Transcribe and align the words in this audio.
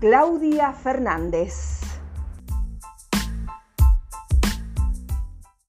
Claudia 0.00 0.72
Fernández. 0.72 1.82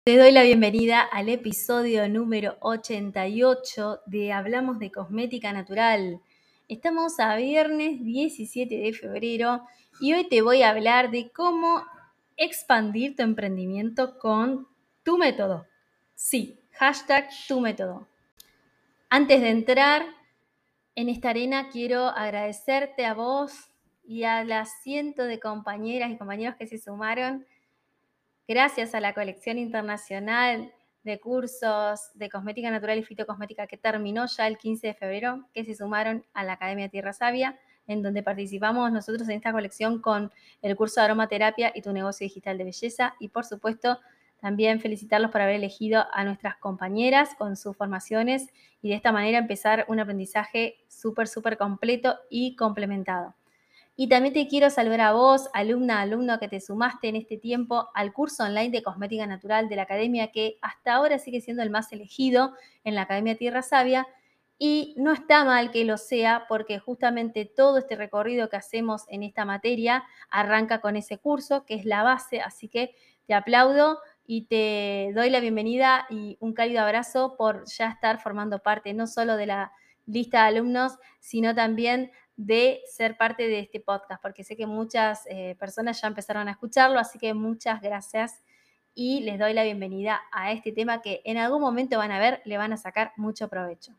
Te 0.05 0.17
doy 0.17 0.31
la 0.31 0.43
bienvenida 0.43 1.01
al 1.01 1.27
episodio 1.27 2.07
número 2.07 2.55
88 2.61 4.03
de 4.05 4.31
Hablamos 4.31 4.79
de 4.79 4.89
Cosmética 4.89 5.51
Natural. 5.51 6.21
Estamos 6.69 7.19
a 7.19 7.35
viernes 7.35 8.05
17 8.05 8.73
de 8.73 8.93
febrero 8.93 9.67
y 9.99 10.13
hoy 10.13 10.29
te 10.29 10.41
voy 10.41 10.61
a 10.61 10.69
hablar 10.69 11.11
de 11.11 11.29
cómo 11.31 11.83
expandir 12.37 13.17
tu 13.17 13.23
emprendimiento 13.23 14.17
con 14.17 14.65
tu 15.03 15.17
método. 15.17 15.67
Sí, 16.15 16.57
hashtag 16.71 17.27
tu 17.49 17.59
método. 17.59 18.07
Antes 19.09 19.41
de 19.41 19.49
entrar 19.49 20.05
en 20.95 21.09
esta 21.09 21.31
arena, 21.31 21.67
quiero 21.67 22.05
agradecerte 22.07 23.05
a 23.05 23.13
vos 23.13 23.70
y 24.11 24.25
a 24.25 24.43
las 24.43 24.81
cientos 24.83 25.29
de 25.29 25.39
compañeras 25.39 26.11
y 26.11 26.17
compañeros 26.17 26.57
que 26.57 26.67
se 26.67 26.77
sumaron. 26.77 27.45
Gracias 28.45 28.93
a 28.93 28.99
la 28.99 29.13
colección 29.13 29.57
internacional 29.57 30.73
de 31.05 31.17
cursos 31.21 32.11
de 32.15 32.29
cosmética 32.29 32.69
natural 32.69 32.99
y 32.99 33.03
fitocosmética 33.03 33.67
que 33.67 33.77
terminó 33.77 34.25
ya 34.25 34.47
el 34.47 34.57
15 34.57 34.87
de 34.87 34.93
febrero, 34.95 35.47
que 35.53 35.63
se 35.63 35.75
sumaron 35.75 36.25
a 36.33 36.43
la 36.43 36.53
Academia 36.53 36.89
Tierra 36.89 37.13
Sabia, 37.13 37.57
en 37.87 38.01
donde 38.01 38.21
participamos 38.21 38.91
nosotros 38.91 39.29
en 39.29 39.37
esta 39.37 39.53
colección 39.53 40.01
con 40.01 40.29
el 40.61 40.75
curso 40.75 40.99
de 40.99 41.05
aromaterapia 41.05 41.71
y 41.73 41.81
tu 41.81 41.93
negocio 41.93 42.25
digital 42.25 42.57
de 42.57 42.65
belleza. 42.65 43.15
Y 43.17 43.29
por 43.29 43.45
supuesto, 43.45 43.97
también 44.41 44.81
felicitarlos 44.81 45.31
por 45.31 45.39
haber 45.39 45.55
elegido 45.55 46.05
a 46.11 46.25
nuestras 46.25 46.57
compañeras 46.57 47.29
con 47.37 47.55
sus 47.55 47.77
formaciones 47.77 48.47
y 48.81 48.89
de 48.89 48.95
esta 48.95 49.13
manera 49.13 49.37
empezar 49.37 49.85
un 49.87 50.01
aprendizaje 50.01 50.83
súper, 50.89 51.29
súper 51.29 51.57
completo 51.57 52.19
y 52.29 52.57
complementado. 52.57 53.35
Y 53.95 54.07
también 54.07 54.33
te 54.33 54.47
quiero 54.47 54.69
saludar 54.69 55.01
a 55.01 55.11
vos, 55.11 55.49
alumna, 55.53 56.01
alumno 56.01 56.39
que 56.39 56.47
te 56.47 56.61
sumaste 56.61 57.09
en 57.09 57.17
este 57.17 57.37
tiempo 57.37 57.89
al 57.93 58.13
curso 58.13 58.43
online 58.43 58.69
de 58.69 58.83
cosmética 58.83 59.27
natural 59.27 59.69
de 59.69 59.75
la 59.75 59.83
academia 59.83 60.31
que 60.31 60.57
hasta 60.61 60.93
ahora 60.93 61.19
sigue 61.19 61.41
siendo 61.41 61.61
el 61.61 61.69
más 61.69 61.91
elegido 61.91 62.53
en 62.83 62.95
la 62.95 63.03
Academia 63.03 63.37
Tierra 63.37 63.61
Sabia. 63.61 64.07
Y 64.57 64.93
no 64.95 65.11
está 65.11 65.43
mal 65.43 65.71
que 65.71 65.85
lo 65.85 65.97
sea 65.97 66.45
porque 66.47 66.79
justamente 66.79 67.45
todo 67.45 67.79
este 67.79 67.95
recorrido 67.95 68.47
que 68.47 68.57
hacemos 68.57 69.05
en 69.07 69.23
esta 69.23 69.43
materia 69.43 70.03
arranca 70.29 70.81
con 70.81 70.95
ese 70.95 71.17
curso 71.17 71.65
que 71.65 71.75
es 71.75 71.85
la 71.85 72.03
base. 72.03 72.41
Así 72.41 72.69
que 72.69 72.95
te 73.25 73.33
aplaudo 73.33 73.99
y 74.25 74.45
te 74.45 75.11
doy 75.15 75.29
la 75.29 75.39
bienvenida 75.39 76.05
y 76.09 76.37
un 76.39 76.53
cálido 76.53 76.81
abrazo 76.81 77.35
por 77.37 77.65
ya 77.67 77.89
estar 77.89 78.21
formando 78.21 78.59
parte 78.59 78.93
no 78.93 79.07
solo 79.07 79.35
de 79.35 79.47
la 79.47 79.71
lista 80.05 80.41
de 80.41 80.57
alumnos, 80.57 80.97
sino 81.19 81.55
también 81.55 82.11
de 82.45 82.81
ser 82.87 83.17
parte 83.17 83.47
de 83.47 83.59
este 83.59 83.79
podcast, 83.79 84.19
porque 84.19 84.43
sé 84.43 84.57
que 84.57 84.65
muchas 84.65 85.27
eh, 85.27 85.55
personas 85.59 86.01
ya 86.01 86.07
empezaron 86.07 86.47
a 86.47 86.51
escucharlo, 86.51 86.97
así 86.97 87.19
que 87.19 87.35
muchas 87.35 87.81
gracias 87.81 88.41
y 88.95 89.21
les 89.21 89.37
doy 89.37 89.53
la 89.53 89.63
bienvenida 89.63 90.19
a 90.31 90.51
este 90.51 90.71
tema 90.71 91.03
que 91.03 91.21
en 91.23 91.37
algún 91.37 91.61
momento 91.61 91.99
van 91.99 92.11
a 92.11 92.19
ver, 92.19 92.41
le 92.45 92.57
van 92.57 92.73
a 92.73 92.77
sacar 92.77 93.13
mucho 93.15 93.47
provecho. 93.47 93.93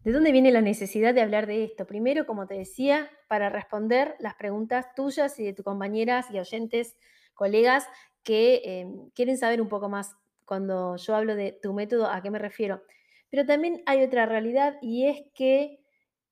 ¿De 0.00 0.12
dónde 0.12 0.32
viene 0.32 0.50
la 0.50 0.62
necesidad 0.62 1.14
de 1.14 1.22
hablar 1.22 1.46
de 1.46 1.62
esto? 1.62 1.86
Primero, 1.86 2.26
como 2.26 2.48
te 2.48 2.54
decía, 2.54 3.08
para 3.28 3.50
responder 3.50 4.16
las 4.18 4.34
preguntas 4.34 4.94
tuyas 4.96 5.38
y 5.38 5.44
de 5.44 5.52
tus 5.52 5.64
compañeras 5.64 6.26
y 6.32 6.40
oyentes, 6.40 6.96
colegas 7.34 7.86
que 8.24 8.62
eh, 8.64 8.86
quieren 9.14 9.38
saber 9.38 9.62
un 9.62 9.68
poco 9.68 9.88
más 9.88 10.16
cuando 10.46 10.96
yo 10.96 11.14
hablo 11.14 11.34
de 11.36 11.52
tu 11.52 11.74
método, 11.74 12.06
¿a 12.06 12.22
qué 12.22 12.30
me 12.30 12.38
refiero? 12.38 12.82
Pero 13.30 13.44
también 13.44 13.82
hay 13.84 14.02
otra 14.02 14.24
realidad 14.24 14.76
y 14.80 15.06
es 15.06 15.20
que 15.34 15.80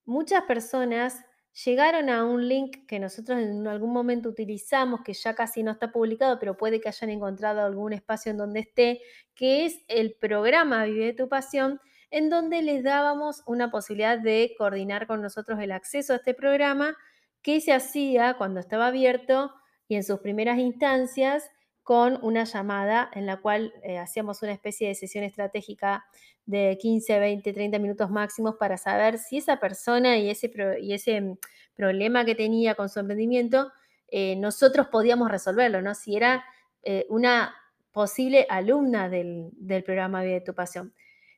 muchas 0.06 0.44
personas 0.44 1.20
llegaron 1.64 2.08
a 2.10 2.24
un 2.24 2.48
link 2.48 2.86
que 2.86 2.98
nosotros 2.98 3.38
en 3.38 3.66
algún 3.66 3.92
momento 3.92 4.28
utilizamos, 4.28 5.02
que 5.04 5.12
ya 5.12 5.34
casi 5.34 5.62
no 5.62 5.72
está 5.72 5.92
publicado, 5.92 6.38
pero 6.38 6.56
puede 6.56 6.80
que 6.80 6.88
hayan 6.88 7.10
encontrado 7.10 7.60
algún 7.60 7.92
espacio 7.92 8.30
en 8.30 8.38
donde 8.38 8.60
esté, 8.60 9.00
que 9.34 9.66
es 9.66 9.78
el 9.88 10.14
programa 10.14 10.84
Vive 10.84 11.12
tu 11.12 11.28
Pasión, 11.28 11.80
en 12.10 12.30
donde 12.30 12.62
les 12.62 12.82
dábamos 12.82 13.42
una 13.46 13.70
posibilidad 13.70 14.18
de 14.18 14.54
coordinar 14.56 15.06
con 15.06 15.20
nosotros 15.20 15.58
el 15.60 15.72
acceso 15.72 16.12
a 16.12 16.16
este 16.16 16.34
programa 16.34 16.96
que 17.42 17.60
se 17.60 17.72
hacía 17.72 18.34
cuando 18.38 18.60
estaba 18.60 18.86
abierto 18.88 19.52
y 19.88 19.96
en 19.96 20.04
sus 20.04 20.20
primeras 20.20 20.58
instancias 20.58 21.50
con 21.84 22.18
una 22.22 22.44
llamada 22.44 23.10
en 23.12 23.26
la 23.26 23.36
cual 23.36 23.74
eh, 23.82 23.98
hacíamos 23.98 24.42
una 24.42 24.52
especie 24.52 24.88
de 24.88 24.94
sesión 24.94 25.22
estratégica 25.22 26.06
de 26.46 26.78
15, 26.80 27.18
20, 27.18 27.52
30 27.52 27.78
minutos 27.78 28.10
máximos 28.10 28.56
para 28.58 28.78
saber 28.78 29.18
si 29.18 29.36
esa 29.36 29.60
persona 29.60 30.16
y 30.16 30.30
ese, 30.30 30.50
y 30.80 30.94
ese 30.94 31.20
mm, 31.20 31.36
problema 31.74 32.24
que 32.24 32.34
tenía 32.34 32.74
con 32.74 32.88
su 32.88 33.00
emprendimiento, 33.00 33.70
eh, 34.08 34.34
nosotros 34.36 34.88
podíamos 34.88 35.30
resolverlo, 35.30 35.82
¿no? 35.82 35.94
Si 35.94 36.16
era 36.16 36.44
eh, 36.82 37.04
una 37.10 37.54
posible 37.92 38.46
alumna 38.48 39.10
del, 39.10 39.50
del 39.52 39.84
programa 39.84 40.22
Vida 40.22 40.34
de 40.34 40.40
tu 40.40 40.54
Pasión. 40.54 40.94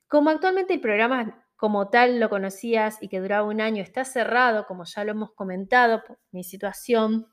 Como 0.06 0.30
actualmente 0.30 0.74
el 0.74 0.80
programa 0.80 1.44
como 1.56 1.88
tal 1.88 2.20
lo 2.20 2.30
conocías 2.30 2.98
y 3.02 3.08
que 3.08 3.18
duraba 3.18 3.48
un 3.48 3.60
año 3.60 3.82
está 3.82 4.04
cerrado, 4.04 4.64
como 4.66 4.84
ya 4.84 5.02
lo 5.04 5.10
hemos 5.10 5.32
comentado, 5.32 6.04
por 6.06 6.18
mi 6.30 6.44
situación, 6.44 7.26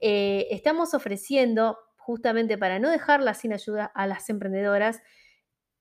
estamos 0.00 0.94
ofreciendo 0.94 1.76
justamente 2.08 2.56
para 2.56 2.78
no 2.78 2.88
dejarla 2.88 3.34
sin 3.34 3.52
ayuda 3.52 3.92
a 3.94 4.06
las 4.06 4.30
emprendedoras, 4.30 5.02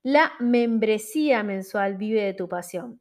la 0.03 0.33
membresía 0.41 1.41
mensual 1.41 1.95
Vive 1.95 2.21
de 2.21 2.33
tu 2.33 2.49
Pasión. 2.49 2.99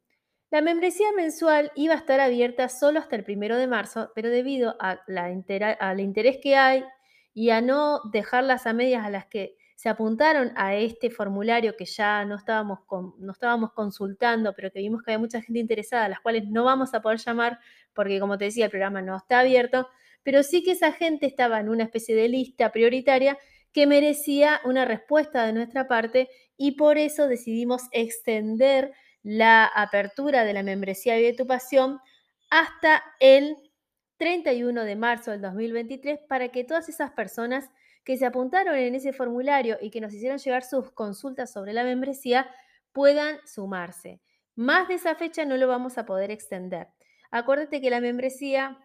La 0.49 0.61
membresía 0.61 1.11
mensual 1.13 1.73
iba 1.75 1.93
a 1.93 1.97
estar 1.97 2.21
abierta 2.21 2.69
solo 2.69 2.99
hasta 2.99 3.17
el 3.17 3.25
primero 3.25 3.57
de 3.57 3.67
marzo, 3.67 4.13
pero 4.15 4.29
debido 4.29 4.77
a 4.79 5.01
la 5.07 5.25
al 5.25 5.99
interés 5.99 6.37
que 6.41 6.55
hay 6.55 6.85
y 7.33 7.49
a 7.49 7.59
no 7.59 7.99
dejarlas 8.13 8.65
a 8.65 8.71
medias 8.71 9.05
a 9.05 9.09
las 9.09 9.25
que 9.25 9.57
se 9.75 9.89
apuntaron 9.89 10.53
a 10.55 10.75
este 10.75 11.09
formulario 11.09 11.75
que 11.75 11.83
ya 11.83 12.23
no 12.23 12.35
estábamos, 12.35 12.79
no 13.19 13.33
estábamos 13.33 13.73
consultando, 13.73 14.53
pero 14.53 14.71
que 14.71 14.79
vimos 14.79 15.03
que 15.03 15.11
había 15.11 15.19
mucha 15.19 15.41
gente 15.41 15.59
interesada, 15.59 16.05
a 16.05 16.09
las 16.09 16.21
cuales 16.21 16.45
no 16.47 16.63
vamos 16.63 16.93
a 16.93 17.01
poder 17.01 17.19
llamar 17.19 17.59
porque, 17.93 18.21
como 18.21 18.37
te 18.37 18.45
decía, 18.45 18.65
el 18.65 18.71
programa 18.71 19.01
no 19.01 19.17
está 19.17 19.39
abierto 19.39 19.89
pero 20.23 20.43
sí 20.43 20.63
que 20.63 20.71
esa 20.71 20.91
gente 20.91 21.25
estaba 21.25 21.59
en 21.59 21.69
una 21.69 21.85
especie 21.85 22.15
de 22.15 22.27
lista 22.27 22.71
prioritaria 22.71 23.37
que 23.71 23.87
merecía 23.87 24.59
una 24.65 24.85
respuesta 24.85 25.45
de 25.45 25.53
nuestra 25.53 25.87
parte 25.87 26.29
y 26.57 26.71
por 26.71 26.97
eso 26.97 27.27
decidimos 27.27 27.83
extender 27.91 28.91
la 29.23 29.65
apertura 29.65 30.45
de 30.45 30.53
la 30.53 30.63
membresía 30.63 31.15
de 31.15 31.33
tu 31.33 31.45
pasión 31.45 31.99
hasta 32.49 33.03
el 33.19 33.57
31 34.17 34.83
de 34.83 34.95
marzo 34.95 35.31
del 35.31 35.41
2023 35.41 36.19
para 36.27 36.49
que 36.49 36.63
todas 36.63 36.89
esas 36.89 37.11
personas 37.11 37.69
que 38.03 38.17
se 38.17 38.25
apuntaron 38.25 38.75
en 38.75 38.95
ese 38.95 39.13
formulario 39.13 39.77
y 39.81 39.89
que 39.89 40.01
nos 40.01 40.13
hicieron 40.13 40.39
llegar 40.39 40.63
sus 40.63 40.91
consultas 40.91 41.51
sobre 41.51 41.73
la 41.73 41.83
membresía 41.83 42.49
puedan 42.93 43.37
sumarse. 43.45 44.21
Más 44.55 44.87
de 44.87 44.95
esa 44.95 45.13
fecha 45.15 45.45
no 45.45 45.57
lo 45.57 45.67
vamos 45.67 45.97
a 45.97 46.05
poder 46.05 46.31
extender. 46.31 46.87
Acuérdate 47.29 47.81
que 47.81 47.89
la 47.89 48.01
membresía 48.01 48.79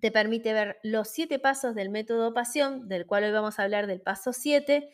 te 0.00 0.10
permite 0.10 0.52
ver 0.52 0.78
los 0.82 1.08
siete 1.08 1.38
pasos 1.38 1.74
del 1.74 1.90
método 1.90 2.34
pasión, 2.34 2.88
del 2.88 3.06
cual 3.06 3.24
hoy 3.24 3.32
vamos 3.32 3.58
a 3.58 3.62
hablar 3.62 3.86
del 3.86 4.00
paso 4.00 4.32
7, 4.32 4.90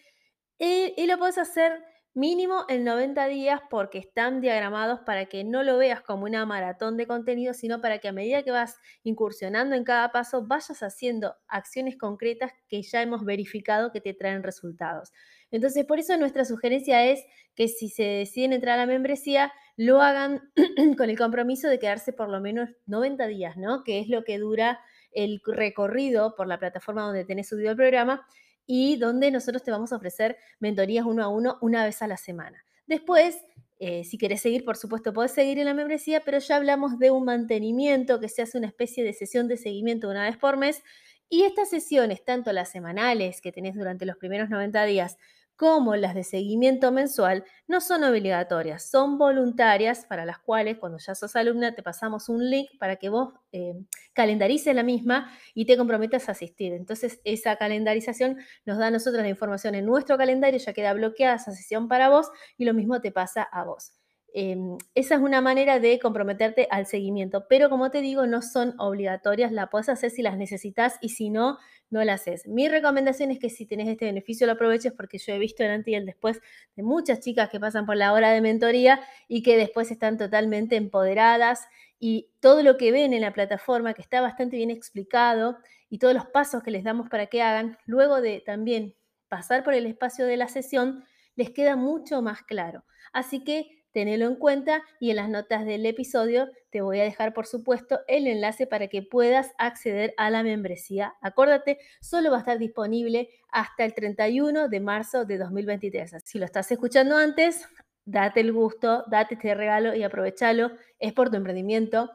y, 0.58 1.06
lo 1.06 1.18
puedes 1.18 1.38
hacer 1.38 1.82
mínimo 2.14 2.66
en 2.68 2.84
90 2.84 3.26
días 3.26 3.60
porque 3.68 3.98
están 3.98 4.40
diagramados 4.40 5.00
para 5.00 5.26
que 5.26 5.42
no 5.42 5.64
lo 5.64 5.78
veas 5.78 6.02
como 6.02 6.24
una 6.24 6.46
maratón 6.46 6.96
de 6.96 7.06
contenido, 7.06 7.52
sino 7.52 7.80
para 7.80 7.98
que 7.98 8.08
a 8.08 8.12
medida 8.12 8.44
que 8.44 8.52
vas 8.52 8.76
incursionando 9.02 9.74
en 9.74 9.82
cada 9.82 10.12
paso 10.12 10.46
vayas 10.46 10.82
haciendo 10.82 11.34
acciones 11.48 11.96
concretas 11.96 12.52
que 12.68 12.82
ya 12.82 13.02
hemos 13.02 13.24
verificado 13.24 13.90
que 13.90 14.00
te 14.00 14.14
traen 14.14 14.42
resultados. 14.42 15.10
Entonces, 15.50 15.84
por 15.84 15.98
eso 15.98 16.16
nuestra 16.16 16.44
sugerencia 16.44 17.04
es 17.06 17.24
que 17.56 17.66
si 17.66 17.88
se 17.88 18.04
deciden 18.04 18.52
entrar 18.52 18.78
a 18.78 18.82
la 18.82 18.86
membresía, 18.86 19.52
lo 19.76 20.00
hagan 20.00 20.52
con 20.96 21.10
el 21.10 21.18
compromiso 21.18 21.68
de 21.68 21.78
quedarse 21.78 22.12
por 22.12 22.28
lo 22.28 22.40
menos 22.40 22.70
90 22.86 23.26
días, 23.26 23.56
¿no? 23.56 23.82
Que 23.84 23.98
es 23.98 24.08
lo 24.08 24.22
que 24.22 24.38
dura 24.38 24.80
el 25.14 25.40
recorrido 25.44 26.34
por 26.36 26.46
la 26.46 26.58
plataforma 26.58 27.02
donde 27.02 27.24
tenés 27.24 27.48
subido 27.48 27.70
el 27.70 27.76
programa 27.76 28.26
y 28.66 28.96
donde 28.96 29.30
nosotros 29.30 29.62
te 29.62 29.70
vamos 29.70 29.92
a 29.92 29.96
ofrecer 29.96 30.36
mentorías 30.60 31.04
uno 31.04 31.22
a 31.24 31.28
uno 31.28 31.58
una 31.60 31.84
vez 31.84 32.02
a 32.02 32.06
la 32.06 32.16
semana. 32.16 32.64
Después, 32.86 33.42
Eh, 33.84 34.04
si 34.04 34.16
querés 34.16 34.40
seguir, 34.40 34.64
por 34.64 34.76
supuesto, 34.76 35.12
podés 35.12 35.32
seguir 35.32 35.58
en 35.58 35.64
la 35.64 35.74
membresía, 35.74 36.20
pero 36.20 36.38
ya 36.38 36.54
hablamos 36.54 37.00
de 37.00 37.10
un 37.10 37.24
mantenimiento 37.24 38.20
que 38.20 38.28
se 38.28 38.40
hace 38.40 38.56
una 38.56 38.68
especie 38.68 39.02
de 39.02 39.12
sesión 39.12 39.48
de 39.48 39.56
seguimiento 39.56 40.08
una 40.08 40.22
vez 40.24 40.36
por 40.36 40.56
mes. 40.56 40.84
Y 41.28 41.42
estas 41.42 41.70
sesiones, 41.70 42.24
tanto 42.24 42.52
las 42.52 42.70
semanales 42.70 43.40
que 43.40 43.50
tenés 43.50 43.74
durante 43.74 44.06
los 44.06 44.16
primeros 44.18 44.48
90 44.50 44.84
días, 44.84 45.16
como 45.56 45.96
las 45.96 46.14
de 46.14 46.24
seguimiento 46.24 46.92
mensual, 46.92 47.44
no 47.66 47.80
son 47.80 48.04
obligatorias, 48.04 48.88
son 48.90 49.18
voluntarias 49.18 50.06
para 50.06 50.24
las 50.24 50.38
cuales 50.38 50.78
cuando 50.78 50.98
ya 50.98 51.14
sos 51.14 51.36
alumna 51.36 51.74
te 51.74 51.82
pasamos 51.82 52.28
un 52.28 52.50
link 52.50 52.68
para 52.78 52.96
que 52.96 53.08
vos 53.08 53.34
eh, 53.52 53.74
calendarices 54.12 54.74
la 54.74 54.82
misma 54.82 55.30
y 55.54 55.66
te 55.66 55.76
comprometas 55.76 56.28
a 56.28 56.32
asistir. 56.32 56.72
Entonces 56.72 57.20
esa 57.24 57.56
calendarización 57.56 58.38
nos 58.64 58.78
da 58.78 58.88
a 58.88 58.90
nosotros 58.90 59.22
la 59.22 59.28
información 59.28 59.74
en 59.74 59.86
nuestro 59.86 60.18
calendario, 60.18 60.58
ya 60.58 60.72
queda 60.72 60.92
bloqueada 60.94 61.36
esa 61.36 61.52
sesión 61.52 61.88
para 61.88 62.08
vos 62.08 62.30
y 62.56 62.64
lo 62.64 62.74
mismo 62.74 63.00
te 63.00 63.12
pasa 63.12 63.42
a 63.42 63.64
vos. 63.64 64.01
Em, 64.34 64.78
esa 64.94 65.16
es 65.16 65.20
una 65.20 65.42
manera 65.42 65.78
de 65.78 65.98
comprometerte 65.98 66.66
al 66.70 66.86
seguimiento, 66.86 67.46
pero 67.48 67.68
como 67.68 67.90
te 67.90 68.00
digo, 68.00 68.26
no 68.26 68.40
son 68.40 68.74
obligatorias, 68.78 69.52
la 69.52 69.68
puedes 69.68 69.90
hacer 69.90 70.10
si 70.10 70.22
las 70.22 70.38
necesitas 70.38 70.96
y 71.02 71.10
si 71.10 71.28
no, 71.28 71.58
no 71.90 72.02
la 72.02 72.14
haces. 72.14 72.46
Mi 72.46 72.66
recomendación 72.66 73.30
es 73.30 73.38
que 73.38 73.50
si 73.50 73.66
tenés 73.66 73.88
este 73.88 74.06
beneficio 74.06 74.46
lo 74.46 74.54
aproveches 74.54 74.94
porque 74.94 75.18
yo 75.18 75.34
he 75.34 75.38
visto 75.38 75.62
el 75.62 75.70
antes 75.70 75.92
y 75.92 75.96
el 75.96 76.06
después 76.06 76.40
de 76.76 76.82
muchas 76.82 77.20
chicas 77.20 77.50
que 77.50 77.60
pasan 77.60 77.84
por 77.84 77.96
la 77.96 78.14
hora 78.14 78.30
de 78.30 78.40
mentoría 78.40 79.00
y 79.28 79.42
que 79.42 79.58
después 79.58 79.90
están 79.90 80.16
totalmente 80.16 80.76
empoderadas 80.76 81.66
y 81.98 82.30
todo 82.40 82.62
lo 82.62 82.78
que 82.78 82.90
ven 82.90 83.12
en 83.12 83.20
la 83.20 83.34
plataforma, 83.34 83.92
que 83.92 84.00
está 84.00 84.22
bastante 84.22 84.56
bien 84.56 84.70
explicado 84.70 85.58
y 85.90 85.98
todos 85.98 86.14
los 86.14 86.26
pasos 86.26 86.62
que 86.62 86.70
les 86.70 86.84
damos 86.84 87.10
para 87.10 87.26
que 87.26 87.42
hagan, 87.42 87.76
luego 87.84 88.22
de 88.22 88.40
también 88.40 88.94
pasar 89.28 89.62
por 89.62 89.74
el 89.74 89.84
espacio 89.84 90.24
de 90.24 90.38
la 90.38 90.48
sesión, 90.48 91.04
les 91.36 91.50
queda 91.50 91.76
mucho 91.76 92.22
más 92.22 92.42
claro. 92.42 92.84
Así 93.12 93.44
que 93.44 93.81
Tenelo 93.92 94.26
en 94.26 94.36
cuenta 94.36 94.82
y 94.98 95.10
en 95.10 95.16
las 95.16 95.28
notas 95.28 95.66
del 95.66 95.84
episodio 95.84 96.48
te 96.70 96.80
voy 96.80 96.98
a 97.00 97.04
dejar, 97.04 97.34
por 97.34 97.46
supuesto, 97.46 98.00
el 98.08 98.26
enlace 98.26 98.66
para 98.66 98.88
que 98.88 99.02
puedas 99.02 99.52
acceder 99.58 100.14
a 100.16 100.30
la 100.30 100.42
membresía. 100.42 101.14
Acuérdate, 101.20 101.78
solo 102.00 102.30
va 102.30 102.38
a 102.38 102.40
estar 102.40 102.58
disponible 102.58 103.28
hasta 103.50 103.84
el 103.84 103.92
31 103.92 104.68
de 104.68 104.80
marzo 104.80 105.26
de 105.26 105.36
2023. 105.36 106.14
Si 106.24 106.38
lo 106.38 106.46
estás 106.46 106.72
escuchando 106.72 107.18
antes, 107.18 107.68
date 108.06 108.40
el 108.40 108.52
gusto, 108.52 109.04
date 109.08 109.34
este 109.34 109.54
regalo 109.54 109.94
y 109.94 110.02
aprovechalo. 110.02 110.72
Es 110.98 111.12
por 111.12 111.28
tu 111.28 111.36
emprendimiento. 111.36 112.10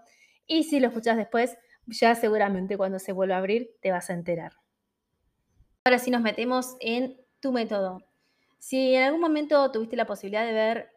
Y 0.48 0.64
si 0.64 0.80
lo 0.80 0.88
escuchas 0.88 1.18
después, 1.18 1.56
ya 1.86 2.16
seguramente 2.16 2.76
cuando 2.76 2.98
se 2.98 3.12
vuelva 3.12 3.36
a 3.36 3.40
abrir 3.40 3.76
te 3.82 3.92
vas 3.92 4.10
a 4.10 4.14
enterar. 4.14 4.54
Ahora 5.84 6.00
sí 6.00 6.10
nos 6.10 6.22
metemos 6.22 6.76
en 6.80 7.18
tu 7.40 7.52
método. 7.52 8.04
Si 8.58 8.96
en 8.96 9.04
algún 9.04 9.22
momento 9.22 9.72
tuviste 9.72 9.96
la 9.96 10.08
posibilidad 10.08 10.46
de 10.46 10.54
ver 10.54 10.97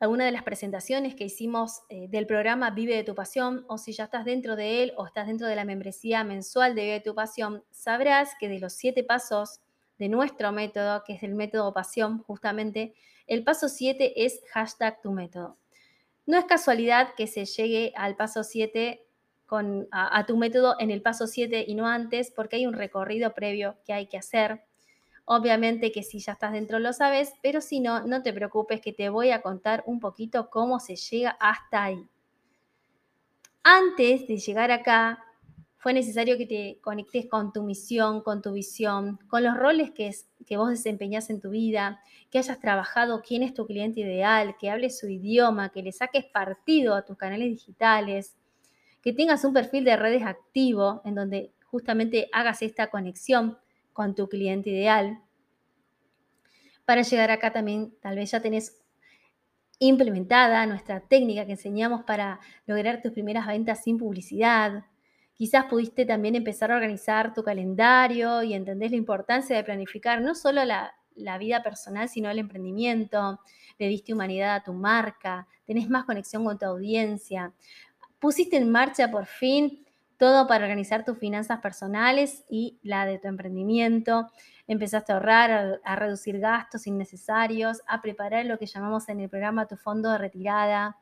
alguna 0.00 0.24
de 0.24 0.32
las 0.32 0.42
presentaciones 0.42 1.14
que 1.14 1.24
hicimos 1.24 1.82
eh, 1.88 2.06
del 2.08 2.26
programa 2.26 2.70
Vive 2.70 2.94
de 2.94 3.04
tu 3.04 3.14
Pasión, 3.14 3.64
o 3.68 3.78
si 3.78 3.92
ya 3.92 4.04
estás 4.04 4.24
dentro 4.24 4.54
de 4.56 4.82
él 4.82 4.92
o 4.96 5.06
estás 5.06 5.26
dentro 5.26 5.46
de 5.46 5.56
la 5.56 5.64
membresía 5.64 6.22
mensual 6.24 6.74
de 6.74 6.82
Vive 6.82 6.94
de 6.94 7.00
tu 7.00 7.14
Pasión, 7.14 7.64
sabrás 7.70 8.30
que 8.38 8.48
de 8.48 8.60
los 8.60 8.74
siete 8.74 9.02
pasos 9.02 9.60
de 9.98 10.08
nuestro 10.08 10.52
método, 10.52 11.02
que 11.04 11.14
es 11.14 11.22
el 11.22 11.34
método 11.34 11.72
Pasión, 11.74 12.22
justamente, 12.22 12.94
el 13.26 13.44
paso 13.44 13.68
7 13.68 14.24
es 14.24 14.40
hashtag 14.52 15.02
tu 15.02 15.12
método. 15.12 15.58
No 16.24 16.38
es 16.38 16.46
casualidad 16.46 17.14
que 17.16 17.26
se 17.26 17.44
llegue 17.44 17.92
al 17.96 18.16
paso 18.16 18.42
7 18.42 19.04
con, 19.44 19.88
a 19.90 20.24
tu 20.26 20.36
método 20.36 20.76
en 20.78 20.90
el 20.90 21.02
paso 21.02 21.26
7 21.26 21.64
y 21.66 21.74
no 21.74 21.86
antes, 21.86 22.30
porque 22.30 22.56
hay 22.56 22.66
un 22.66 22.74
recorrido 22.74 23.34
previo 23.34 23.78
que 23.84 23.92
hay 23.92 24.06
que 24.06 24.18
hacer 24.18 24.62
Obviamente 25.30 25.92
que 25.92 26.02
si 26.02 26.20
ya 26.20 26.32
estás 26.32 26.52
dentro 26.52 26.78
lo 26.78 26.94
sabes, 26.94 27.34
pero 27.42 27.60
si 27.60 27.80
no, 27.80 28.06
no 28.06 28.22
te 28.22 28.32
preocupes 28.32 28.80
que 28.80 28.94
te 28.94 29.10
voy 29.10 29.30
a 29.30 29.42
contar 29.42 29.82
un 29.84 30.00
poquito 30.00 30.48
cómo 30.48 30.80
se 30.80 30.96
llega 30.96 31.36
hasta 31.38 31.84
ahí. 31.84 32.08
Antes 33.62 34.26
de 34.26 34.38
llegar 34.38 34.70
acá, 34.70 35.22
fue 35.76 35.92
necesario 35.92 36.38
que 36.38 36.46
te 36.46 36.78
conectes 36.80 37.26
con 37.26 37.52
tu 37.52 37.62
misión, 37.62 38.22
con 38.22 38.40
tu 38.40 38.52
visión, 38.52 39.18
con 39.28 39.44
los 39.44 39.54
roles 39.54 39.90
que, 39.90 40.10
que 40.46 40.56
vos 40.56 40.70
desempeñas 40.70 41.28
en 41.28 41.42
tu 41.42 41.50
vida, 41.50 42.00
que 42.30 42.38
hayas 42.38 42.58
trabajado 42.58 43.20
quién 43.20 43.42
es 43.42 43.52
tu 43.52 43.66
cliente 43.66 44.00
ideal, 44.00 44.56
que 44.58 44.70
hables 44.70 44.98
su 44.98 45.10
idioma, 45.10 45.68
que 45.68 45.82
le 45.82 45.92
saques 45.92 46.24
partido 46.24 46.94
a 46.94 47.04
tus 47.04 47.18
canales 47.18 47.50
digitales, 47.50 48.34
que 49.02 49.12
tengas 49.12 49.44
un 49.44 49.52
perfil 49.52 49.84
de 49.84 49.96
redes 49.98 50.22
activo 50.22 51.02
en 51.04 51.14
donde 51.14 51.52
justamente 51.66 52.30
hagas 52.32 52.62
esta 52.62 52.86
conexión 52.86 53.58
con 53.98 54.14
tu 54.14 54.28
cliente 54.28 54.70
ideal. 54.70 55.20
Para 56.84 57.02
llegar 57.02 57.32
acá 57.32 57.52
también 57.52 57.92
tal 58.00 58.14
vez 58.14 58.30
ya 58.30 58.38
tenés 58.40 58.80
implementada 59.80 60.64
nuestra 60.66 61.00
técnica 61.00 61.44
que 61.46 61.52
enseñamos 61.58 62.04
para 62.04 62.38
lograr 62.64 63.02
tus 63.02 63.10
primeras 63.10 63.48
ventas 63.48 63.82
sin 63.82 63.98
publicidad. 63.98 64.84
Quizás 65.34 65.64
pudiste 65.64 66.06
también 66.06 66.36
empezar 66.36 66.70
a 66.70 66.76
organizar 66.76 67.34
tu 67.34 67.42
calendario 67.42 68.44
y 68.44 68.54
entendés 68.54 68.92
la 68.92 68.98
importancia 68.98 69.56
de 69.56 69.64
planificar 69.64 70.20
no 70.20 70.36
solo 70.36 70.64
la, 70.64 70.94
la 71.16 71.36
vida 71.36 71.64
personal, 71.64 72.08
sino 72.08 72.30
el 72.30 72.38
emprendimiento. 72.38 73.40
Le 73.80 73.88
diste 73.88 74.14
humanidad 74.14 74.54
a 74.54 74.62
tu 74.62 74.74
marca, 74.74 75.48
tenés 75.64 75.90
más 75.90 76.04
conexión 76.04 76.44
con 76.44 76.56
tu 76.56 76.66
audiencia. 76.66 77.52
Pusiste 78.20 78.58
en 78.58 78.70
marcha 78.70 79.10
por 79.10 79.26
fin 79.26 79.87
todo 80.18 80.46
para 80.48 80.64
organizar 80.64 81.04
tus 81.04 81.16
finanzas 81.16 81.60
personales 81.60 82.44
y 82.50 82.78
la 82.82 83.06
de 83.06 83.18
tu 83.18 83.28
emprendimiento. 83.28 84.26
Empezaste 84.66 85.12
a 85.12 85.16
ahorrar, 85.16 85.80
a, 85.82 85.96
reducir 85.96 86.40
gastos 86.40 86.86
innecesarios, 86.86 87.80
a 87.86 88.02
preparar 88.02 88.44
lo 88.44 88.58
que 88.58 88.66
llamamos 88.66 89.08
en 89.08 89.20
el 89.20 89.30
programa 89.30 89.66
tu 89.66 89.76
fondo 89.76 90.10
de 90.10 90.18
retirada. 90.18 90.98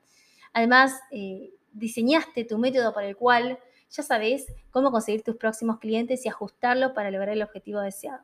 Además, 0.53 0.93
eh, 1.11 1.55
diseñaste 1.73 2.45
tu 2.45 2.59
método 2.59 2.93
por 2.93 3.03
el 3.03 3.17
cual 3.17 3.59
ya 3.91 4.03
sabes 4.03 4.47
cómo 4.71 4.91
conseguir 4.91 5.23
tus 5.23 5.37
próximos 5.37 5.79
clientes 5.79 6.25
y 6.27 6.29
ajustarlo 6.29 6.93
para 6.93 7.11
lograr 7.11 7.31
el 7.31 7.43
objetivo 7.43 7.81
deseado. 7.81 8.23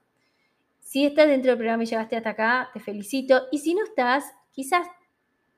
Si 0.80 1.06
estás 1.06 1.26
dentro 1.26 1.52
del 1.52 1.58
programa 1.58 1.84
y 1.84 1.86
llegaste 1.86 2.16
hasta 2.16 2.30
acá, 2.30 2.70
te 2.74 2.80
felicito. 2.80 3.48
Y 3.50 3.58
si 3.58 3.74
no 3.74 3.82
estás, 3.82 4.24
quizás 4.50 4.86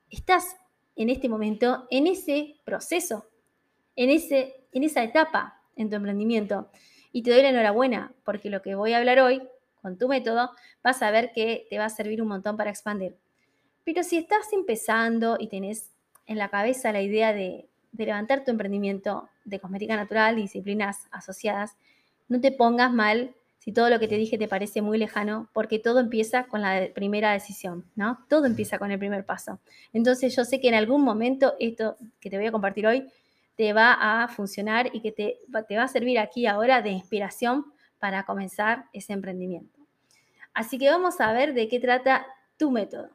estás 0.09 0.55
en 0.95 1.09
este 1.09 1.27
momento 1.27 1.87
en 1.89 2.07
ese 2.07 2.55
proceso, 2.63 3.27
en 3.95 4.09
ese 4.09 4.64
en 4.75 4.83
esa 4.83 5.03
etapa 5.03 5.61
en 5.75 5.89
tu 5.89 5.95
emprendimiento. 5.95 6.69
Y 7.11 7.23
te 7.23 7.31
doy 7.31 7.41
la 7.41 7.49
enhorabuena, 7.49 8.13
porque 8.23 8.49
lo 8.49 8.61
que 8.61 8.75
voy 8.75 8.93
a 8.93 8.97
hablar 8.97 9.19
hoy 9.19 9.41
con 9.81 9.97
tu 9.97 10.07
método, 10.07 10.51
vas 10.83 11.01
a 11.01 11.11
ver 11.11 11.31
que 11.31 11.67
te 11.69 11.77
va 11.77 11.85
a 11.85 11.89
servir 11.89 12.21
un 12.21 12.27
montón 12.27 12.57
para 12.57 12.71
expandir. 12.71 13.15
Pero 13.83 14.03
si 14.03 14.17
estás 14.17 14.51
empezando 14.51 15.37
y 15.39 15.47
tenés 15.47 15.91
en 16.25 16.37
la 16.37 16.49
cabeza 16.49 16.91
la 16.91 17.01
idea 17.01 17.33
de, 17.33 17.69
levantar 17.95 18.43
tu 18.43 18.51
emprendimiento 18.51 19.29
de 19.45 19.59
cosmética 19.59 19.95
natural 19.95 20.37
y 20.37 20.41
disciplinas 20.41 21.07
asociadas, 21.11 21.77
no 22.27 22.41
te 22.41 22.51
pongas 22.51 22.91
mal 22.91 23.33
si 23.59 23.71
todo 23.71 23.89
lo 23.89 23.99
que 23.99 24.07
te 24.07 24.17
dije 24.17 24.37
te 24.37 24.49
parece 24.49 24.81
muy 24.81 24.97
lejano, 24.97 25.49
porque 25.53 25.79
todo 25.79 25.99
empieza 25.99 26.43
con 26.47 26.61
la 26.61 26.89
primera 26.93 27.31
decisión, 27.31 27.85
¿no? 27.95 28.25
Todo 28.27 28.47
empieza 28.47 28.77
con 28.79 28.91
el 28.91 28.99
primer 28.99 29.25
paso. 29.25 29.59
Entonces 29.93 30.35
yo 30.35 30.43
sé 30.43 30.59
que 30.59 30.67
en 30.67 30.73
algún 30.73 31.03
momento 31.03 31.53
esto 31.59 31.97
que 32.19 32.29
te 32.29 32.37
voy 32.37 32.47
a 32.47 32.51
compartir 32.51 32.85
hoy 32.85 33.07
te 33.55 33.73
va 33.73 33.93
a 34.23 34.27
funcionar 34.27 34.89
y 34.93 35.01
que 35.01 35.11
te, 35.11 35.39
te 35.67 35.77
va 35.77 35.83
a 35.83 35.87
servir 35.87 36.19
aquí 36.19 36.45
ahora 36.45 36.81
de 36.81 36.89
inspiración 36.89 37.65
para 37.99 38.23
comenzar 38.23 38.85
ese 38.93 39.13
emprendimiento. 39.13 39.79
Así 40.53 40.77
que 40.77 40.89
vamos 40.89 41.19
a 41.21 41.31
ver 41.33 41.53
de 41.53 41.67
qué 41.67 41.79
trata 41.79 42.25
tu 42.57 42.71
método. 42.71 43.09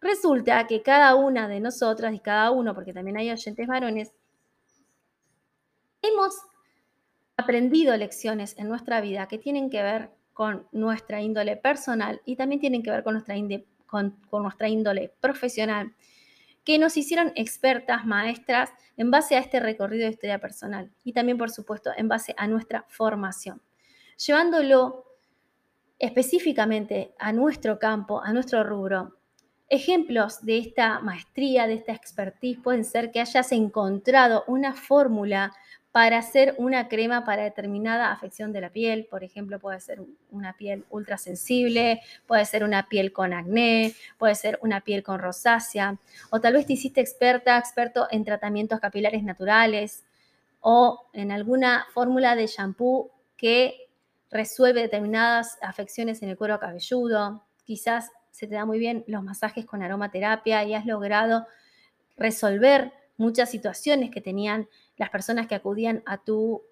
Resulta 0.00 0.66
que 0.66 0.82
cada 0.82 1.14
una 1.14 1.48
de 1.48 1.60
nosotras 1.60 2.14
y 2.14 2.20
cada 2.20 2.50
uno, 2.50 2.74
porque 2.74 2.92
también 2.92 3.16
hay 3.16 3.30
oyentes 3.30 3.66
varones, 3.66 4.12
hemos 6.02 6.34
aprendido 7.36 7.96
lecciones 7.96 8.56
en 8.58 8.68
nuestra 8.68 9.00
vida 9.00 9.28
que 9.28 9.38
tienen 9.38 9.70
que 9.70 9.82
ver 9.82 10.10
con 10.32 10.66
nuestra 10.72 11.20
índole 11.20 11.56
personal 11.56 12.20
y 12.24 12.36
también 12.36 12.60
tienen 12.60 12.82
que 12.82 12.90
ver 12.90 13.02
con 13.02 13.14
nuestra, 13.14 13.34
con 13.88 14.42
nuestra 14.42 14.68
índole 14.68 15.12
profesional 15.20 15.92
que 16.68 16.78
nos 16.78 16.98
hicieron 16.98 17.32
expertas, 17.34 18.04
maestras, 18.04 18.70
en 18.98 19.10
base 19.10 19.36
a 19.36 19.38
este 19.38 19.58
recorrido 19.58 20.04
de 20.04 20.10
historia 20.10 20.38
personal 20.38 20.92
y 21.02 21.14
también, 21.14 21.38
por 21.38 21.50
supuesto, 21.50 21.92
en 21.96 22.08
base 22.08 22.34
a 22.36 22.46
nuestra 22.46 22.84
formación. 22.90 23.62
Llevándolo 24.18 25.16
específicamente 25.98 27.14
a 27.18 27.32
nuestro 27.32 27.78
campo, 27.78 28.22
a 28.22 28.34
nuestro 28.34 28.64
rubro, 28.64 29.16
ejemplos 29.70 30.44
de 30.44 30.58
esta 30.58 31.00
maestría, 31.00 31.66
de 31.66 31.72
esta 31.72 31.94
expertise, 31.94 32.58
pueden 32.62 32.84
ser 32.84 33.12
que 33.12 33.22
hayas 33.22 33.50
encontrado 33.52 34.44
una 34.46 34.74
fórmula 34.74 35.54
para 35.98 36.18
hacer 36.18 36.54
una 36.58 36.86
crema 36.86 37.24
para 37.24 37.42
determinada 37.42 38.12
afección 38.12 38.52
de 38.52 38.60
la 38.60 38.70
piel. 38.70 39.08
Por 39.10 39.24
ejemplo, 39.24 39.58
puede 39.58 39.80
ser 39.80 40.00
una 40.30 40.52
piel 40.52 40.84
ultra 40.90 41.18
sensible, 41.18 42.02
puede 42.24 42.44
ser 42.44 42.62
una 42.62 42.88
piel 42.88 43.12
con 43.12 43.32
acné, 43.32 43.96
puede 44.16 44.36
ser 44.36 44.60
una 44.62 44.82
piel 44.82 45.02
con 45.02 45.18
rosácea, 45.18 45.98
o 46.30 46.40
tal 46.40 46.52
vez 46.52 46.66
te 46.66 46.74
hiciste 46.74 47.00
experta, 47.00 47.58
experto 47.58 48.06
en 48.12 48.24
tratamientos 48.24 48.78
capilares 48.78 49.24
naturales 49.24 50.04
o 50.60 51.04
en 51.14 51.32
alguna 51.32 51.88
fórmula 51.92 52.36
de 52.36 52.46
shampoo 52.46 53.10
que 53.36 53.88
resuelve 54.30 54.82
determinadas 54.82 55.58
afecciones 55.62 56.22
en 56.22 56.28
el 56.28 56.36
cuero 56.36 56.60
cabelludo. 56.60 57.42
Quizás 57.64 58.12
se 58.30 58.46
te 58.46 58.54
da 58.54 58.64
muy 58.64 58.78
bien 58.78 59.02
los 59.08 59.24
masajes 59.24 59.66
con 59.66 59.82
aromaterapia 59.82 60.62
y 60.62 60.74
has 60.74 60.86
logrado 60.86 61.48
resolver 62.16 62.92
muchas 63.16 63.50
situaciones 63.50 64.12
que 64.12 64.20
tenían 64.20 64.68
las 64.98 65.10
personas 65.10 65.46
que 65.46 65.54
acudían 65.54 66.02
a 66.04 66.18
tu 66.18 66.62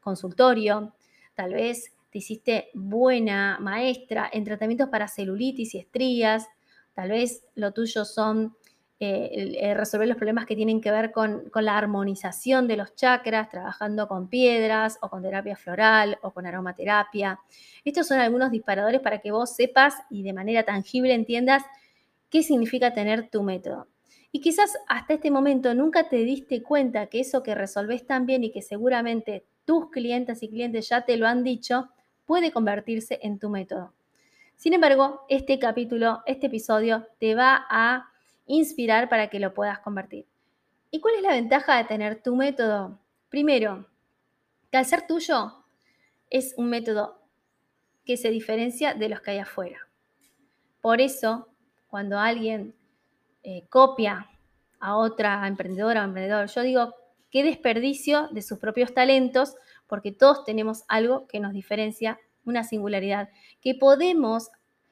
consultorio. 0.00 0.94
Tal 1.34 1.54
vez 1.54 1.92
te 2.10 2.18
hiciste 2.18 2.68
buena 2.74 3.58
maestra 3.60 4.30
en 4.32 4.44
tratamientos 4.44 4.88
para 4.88 5.08
celulitis 5.08 5.74
y 5.74 5.78
estrías. 5.78 6.46
Tal 6.94 7.10
vez 7.10 7.44
lo 7.54 7.72
tuyo 7.72 8.04
son 8.04 8.56
eh, 9.00 9.74
resolver 9.76 10.08
los 10.08 10.16
problemas 10.16 10.44
que 10.44 10.56
tienen 10.56 10.80
que 10.80 10.90
ver 10.90 11.12
con, 11.12 11.48
con, 11.50 11.64
la 11.64 11.78
armonización 11.78 12.66
de 12.66 12.76
los 12.76 12.96
chakras, 12.96 13.48
trabajando 13.48 14.08
con 14.08 14.28
piedras 14.28 14.98
o 15.02 15.08
con 15.08 15.22
terapia 15.22 15.54
floral 15.54 16.18
o 16.22 16.32
con 16.32 16.46
aromaterapia. 16.46 17.38
Estos 17.84 18.08
son 18.08 18.18
algunos 18.18 18.50
disparadores 18.50 19.00
para 19.00 19.20
que 19.20 19.30
vos 19.30 19.54
sepas 19.54 19.94
y 20.10 20.24
de 20.24 20.32
manera 20.32 20.64
tangible 20.64 21.14
entiendas 21.14 21.62
qué 22.28 22.42
significa 22.42 22.92
tener 22.92 23.28
tu 23.30 23.42
método. 23.44 23.86
Y 24.30 24.40
quizás 24.40 24.76
hasta 24.88 25.14
este 25.14 25.30
momento 25.30 25.74
nunca 25.74 26.08
te 26.08 26.16
diste 26.18 26.62
cuenta 26.62 27.06
que 27.06 27.20
eso 27.20 27.42
que 27.42 27.54
resolves 27.54 28.06
tan 28.06 28.26
bien 28.26 28.44
y 28.44 28.52
que 28.52 28.62
seguramente 28.62 29.46
tus 29.64 29.90
clientes 29.90 30.42
y 30.42 30.48
clientes 30.48 30.88
ya 30.88 31.04
te 31.04 31.16
lo 31.16 31.26
han 31.26 31.44
dicho, 31.44 31.88
puede 32.26 32.52
convertirse 32.52 33.18
en 33.22 33.38
tu 33.38 33.48
método. 33.48 33.94
Sin 34.54 34.74
embargo, 34.74 35.24
este 35.28 35.58
capítulo, 35.58 36.22
este 36.26 36.48
episodio 36.48 37.06
te 37.18 37.34
va 37.34 37.66
a 37.70 38.10
inspirar 38.46 39.08
para 39.08 39.28
que 39.28 39.40
lo 39.40 39.54
puedas 39.54 39.78
convertir. 39.78 40.26
¿Y 40.90 41.00
cuál 41.00 41.14
es 41.14 41.22
la 41.22 41.32
ventaja 41.32 41.76
de 41.76 41.84
tener 41.84 42.22
tu 42.22 42.34
método? 42.34 42.98
Primero, 43.28 43.86
que 44.70 44.78
al 44.78 44.84
ser 44.84 45.06
tuyo 45.06 45.64
es 46.30 46.54
un 46.56 46.68
método 46.68 47.22
que 48.04 48.16
se 48.16 48.30
diferencia 48.30 48.94
de 48.94 49.08
los 49.08 49.20
que 49.20 49.32
hay 49.32 49.38
afuera. 49.38 49.78
Por 50.80 51.00
eso, 51.00 51.48
cuando 51.88 52.18
alguien 52.18 52.74
eh, 53.42 53.66
copia 53.68 54.28
a 54.80 54.96
otra 54.96 55.46
emprendedora 55.46 56.02
o 56.02 56.04
emprendedor, 56.04 56.46
yo 56.48 56.62
digo, 56.62 56.94
qué 57.30 57.42
desperdicio 57.42 58.28
de 58.28 58.42
sus 58.42 58.58
propios 58.58 58.94
talentos, 58.94 59.54
porque 59.86 60.12
todos 60.12 60.44
tenemos 60.44 60.84
algo 60.88 61.26
que 61.26 61.40
nos 61.40 61.52
diferencia, 61.52 62.18
una 62.44 62.64
singularidad, 62.64 63.28
que 63.60 63.74
podemos, 63.74 64.50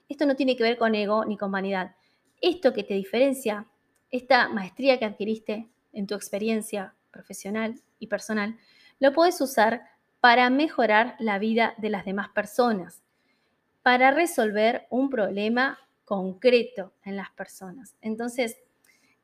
esto 0.08 0.26
no 0.26 0.36
tiene 0.36 0.56
que 0.56 0.62
ver 0.62 0.78
con 0.78 0.94
ego 0.94 1.24
ni 1.24 1.36
con 1.36 1.50
vanidad, 1.50 1.94
esto 2.40 2.72
que 2.72 2.84
te 2.84 2.94
diferencia, 2.94 3.66
esta 4.10 4.48
maestría 4.48 4.98
que 4.98 5.04
adquiriste 5.04 5.68
en 5.92 6.06
tu 6.06 6.14
experiencia 6.14 6.94
profesional 7.10 7.80
y 7.98 8.06
personal, 8.08 8.56
lo 8.98 9.12
puedes 9.12 9.40
usar 9.40 9.82
para 10.20 10.50
mejorar 10.50 11.16
la 11.18 11.38
vida 11.38 11.74
de 11.78 11.90
las 11.90 12.04
demás 12.04 12.28
personas, 12.30 13.02
para 13.82 14.10
resolver 14.10 14.86
un 14.90 15.10
problema 15.10 15.78
concreto 16.06 16.94
en 17.04 17.16
las 17.16 17.30
personas. 17.32 17.96
Entonces, 18.00 18.56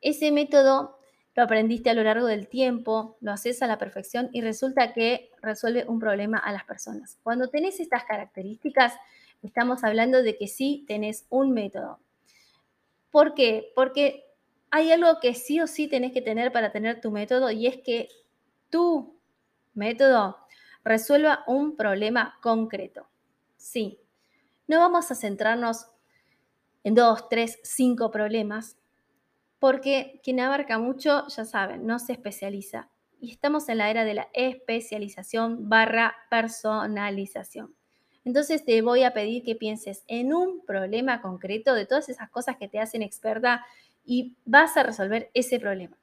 ese 0.02 0.32
método 0.32 0.98
lo 1.34 1.44
aprendiste 1.44 1.88
a 1.88 1.94
lo 1.94 2.02
largo 2.02 2.26
del 2.26 2.48
tiempo, 2.48 3.16
lo 3.20 3.32
haces 3.32 3.62
a 3.62 3.66
la 3.66 3.78
perfección 3.78 4.28
y 4.32 4.42
resulta 4.42 4.92
que 4.92 5.30
resuelve 5.40 5.86
un 5.86 5.98
problema 5.98 6.36
a 6.36 6.52
las 6.52 6.64
personas. 6.64 7.18
Cuando 7.22 7.48
tenés 7.48 7.80
estas 7.80 8.04
características, 8.04 8.94
estamos 9.42 9.84
hablando 9.84 10.22
de 10.22 10.36
que 10.36 10.48
sí 10.48 10.84
tenés 10.86 11.24
un 11.30 11.52
método. 11.52 12.00
¿Por 13.10 13.34
qué? 13.34 13.72
Porque 13.74 14.24
hay 14.70 14.90
algo 14.90 15.20
que 15.20 15.34
sí 15.34 15.60
o 15.60 15.66
sí 15.66 15.86
tenés 15.86 16.12
que 16.12 16.20
tener 16.20 16.52
para 16.52 16.72
tener 16.72 17.00
tu 17.00 17.10
método 17.10 17.50
y 17.50 17.66
es 17.66 17.78
que 17.78 18.08
tu 18.70 19.16
método 19.72 20.36
resuelva 20.84 21.44
un 21.46 21.76
problema 21.76 22.38
concreto. 22.42 23.06
Sí, 23.56 24.00
no 24.66 24.80
vamos 24.80 25.10
a 25.10 25.14
centrarnos 25.14 25.91
en 26.84 26.94
dos, 26.94 27.28
tres, 27.28 27.58
cinco 27.62 28.10
problemas, 28.10 28.76
porque 29.58 30.20
quien 30.24 30.40
abarca 30.40 30.78
mucho, 30.78 31.26
ya 31.28 31.44
saben, 31.44 31.86
no 31.86 31.98
se 31.98 32.12
especializa. 32.12 32.90
Y 33.20 33.30
estamos 33.30 33.68
en 33.68 33.78
la 33.78 33.90
era 33.90 34.04
de 34.04 34.14
la 34.14 34.28
especialización 34.32 35.68
barra 35.68 36.14
personalización. 36.28 37.74
Entonces 38.24 38.64
te 38.64 38.82
voy 38.82 39.04
a 39.04 39.12
pedir 39.12 39.42
que 39.44 39.54
pienses 39.54 40.04
en 40.06 40.34
un 40.34 40.64
problema 40.64 41.20
concreto 41.22 41.74
de 41.74 41.86
todas 41.86 42.08
esas 42.08 42.30
cosas 42.30 42.56
que 42.56 42.68
te 42.68 42.78
hacen 42.78 43.02
experta 43.02 43.64
y 44.04 44.36
vas 44.44 44.76
a 44.76 44.82
resolver 44.82 45.30
ese 45.34 45.60
problema. 45.60 45.96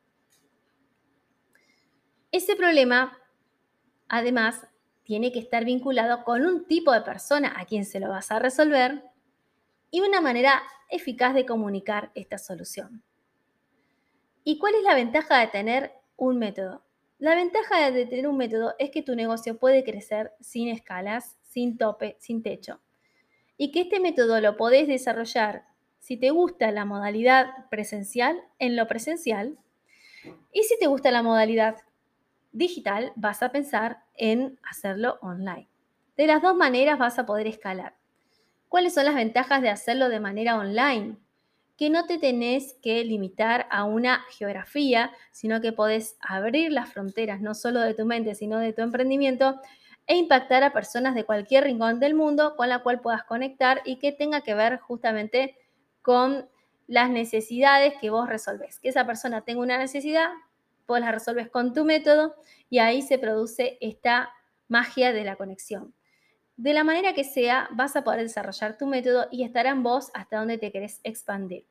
Ese 2.31 2.55
problema, 2.55 3.17
además, 4.07 4.67
tiene 5.03 5.31
que 5.31 5.39
estar 5.39 5.65
vinculado 5.65 6.23
con 6.23 6.45
un 6.45 6.65
tipo 6.65 6.91
de 6.93 7.01
persona 7.01 7.53
a 7.57 7.65
quien 7.65 7.83
se 7.83 7.99
lo 7.99 8.09
vas 8.09 8.31
a 8.31 8.39
resolver 8.39 9.03
y 9.91 10.01
una 10.01 10.21
manera 10.21 10.63
eficaz 10.89 11.33
de 11.33 11.45
comunicar 11.45 12.11
esta 12.15 12.37
solución. 12.37 13.03
¿Y 14.43 14.57
cuál 14.57 14.75
es 14.75 14.83
la 14.83 14.95
ventaja 14.95 15.39
de 15.39 15.47
tener 15.47 15.93
un 16.15 16.39
método? 16.39 16.83
La 17.17 17.35
ventaja 17.35 17.91
de 17.91 18.05
tener 18.05 18.27
un 18.27 18.37
método 18.37 18.75
es 18.79 18.91
que 18.91 19.03
tu 19.03 19.15
negocio 19.15 19.57
puede 19.57 19.83
crecer 19.83 20.31
sin 20.39 20.69
escalas 20.69 21.39
sin 21.49 21.77
tope, 21.77 22.15
sin 22.19 22.41
techo. 22.41 22.79
Y 23.57 23.71
que 23.71 23.81
este 23.81 23.99
método 23.99 24.39
lo 24.39 24.55
podés 24.55 24.87
desarrollar 24.87 25.65
si 25.99 26.15
te 26.15 26.29
gusta 26.29 26.71
la 26.71 26.85
modalidad 26.85 27.67
presencial 27.69 28.41
en 28.57 28.75
lo 28.75 28.87
presencial 28.87 29.57
y 30.53 30.63
si 30.63 30.79
te 30.79 30.87
gusta 30.87 31.11
la 31.11 31.23
modalidad 31.23 31.75
digital 32.51 33.11
vas 33.15 33.43
a 33.43 33.51
pensar 33.51 34.03
en 34.15 34.59
hacerlo 34.63 35.19
online. 35.21 35.67
De 36.15 36.27
las 36.27 36.41
dos 36.41 36.55
maneras 36.55 36.97
vas 36.97 37.19
a 37.19 37.25
poder 37.25 37.47
escalar. 37.47 37.98
¿Cuáles 38.69 38.93
son 38.93 39.05
las 39.05 39.15
ventajas 39.15 39.63
de 39.63 39.69
hacerlo 39.69 40.09
de 40.09 40.19
manera 40.19 40.55
online? 40.55 41.17
Que 41.75 41.89
no 41.89 42.05
te 42.05 42.19
tenés 42.19 42.75
que 42.83 43.03
limitar 43.03 43.65
a 43.71 43.83
una 43.83 44.21
geografía, 44.29 45.11
sino 45.31 45.59
que 45.59 45.73
podés 45.73 46.17
abrir 46.21 46.71
las 46.71 46.93
fronteras 46.93 47.41
no 47.41 47.55
solo 47.55 47.81
de 47.81 47.95
tu 47.95 48.05
mente, 48.05 48.35
sino 48.35 48.59
de 48.59 48.71
tu 48.71 48.83
emprendimiento 48.83 49.59
e 50.05 50.17
impactar 50.17 50.63
a 50.63 50.71
personas 50.71 51.15
de 51.15 51.23
cualquier 51.23 51.63
rincón 51.63 51.99
del 51.99 52.13
mundo 52.13 52.55
con 52.55 52.69
la 52.69 52.83
cual 52.83 53.01
puedas 53.01 53.23
conectar 53.23 53.81
y 53.85 53.97
que 53.97 54.11
tenga 54.11 54.41
que 54.41 54.53
ver 54.53 54.77
justamente 54.77 55.57
con 56.03 56.47
las 56.85 57.09
necesidades 57.09 57.95
que 57.99 58.11
vos 58.11 58.29
resolves. 58.29 58.79
Que 58.79 58.89
esa 58.89 59.03
persona 59.05 59.41
tenga 59.41 59.61
una 59.61 59.79
necesidad, 59.79 60.29
vos 60.87 60.99
la 60.99 61.11
resolves 61.11 61.49
con 61.49 61.73
tu 61.73 61.85
método 61.85 62.35
y 62.69 62.77
ahí 62.77 63.01
se 63.01 63.17
produce 63.17 63.79
esta 63.81 64.31
magia 64.67 65.11
de 65.11 65.23
la 65.23 65.37
conexión. 65.37 65.95
De 66.59 66.73
la 66.73 66.83
manera 66.83 67.13
que 67.13 67.23
sea, 67.23 67.69
vas 67.71 67.95
a 67.95 68.03
poder 68.03 68.19
desarrollar 68.19 68.77
tu 68.77 68.85
método 68.85 69.27
y 69.31 69.43
estará 69.43 69.69
en 69.69 69.81
vos 69.81 70.11
hasta 70.13 70.39
donde 70.39 70.57
te 70.57 70.73
querés 70.73 70.99
expandir. 71.05 71.63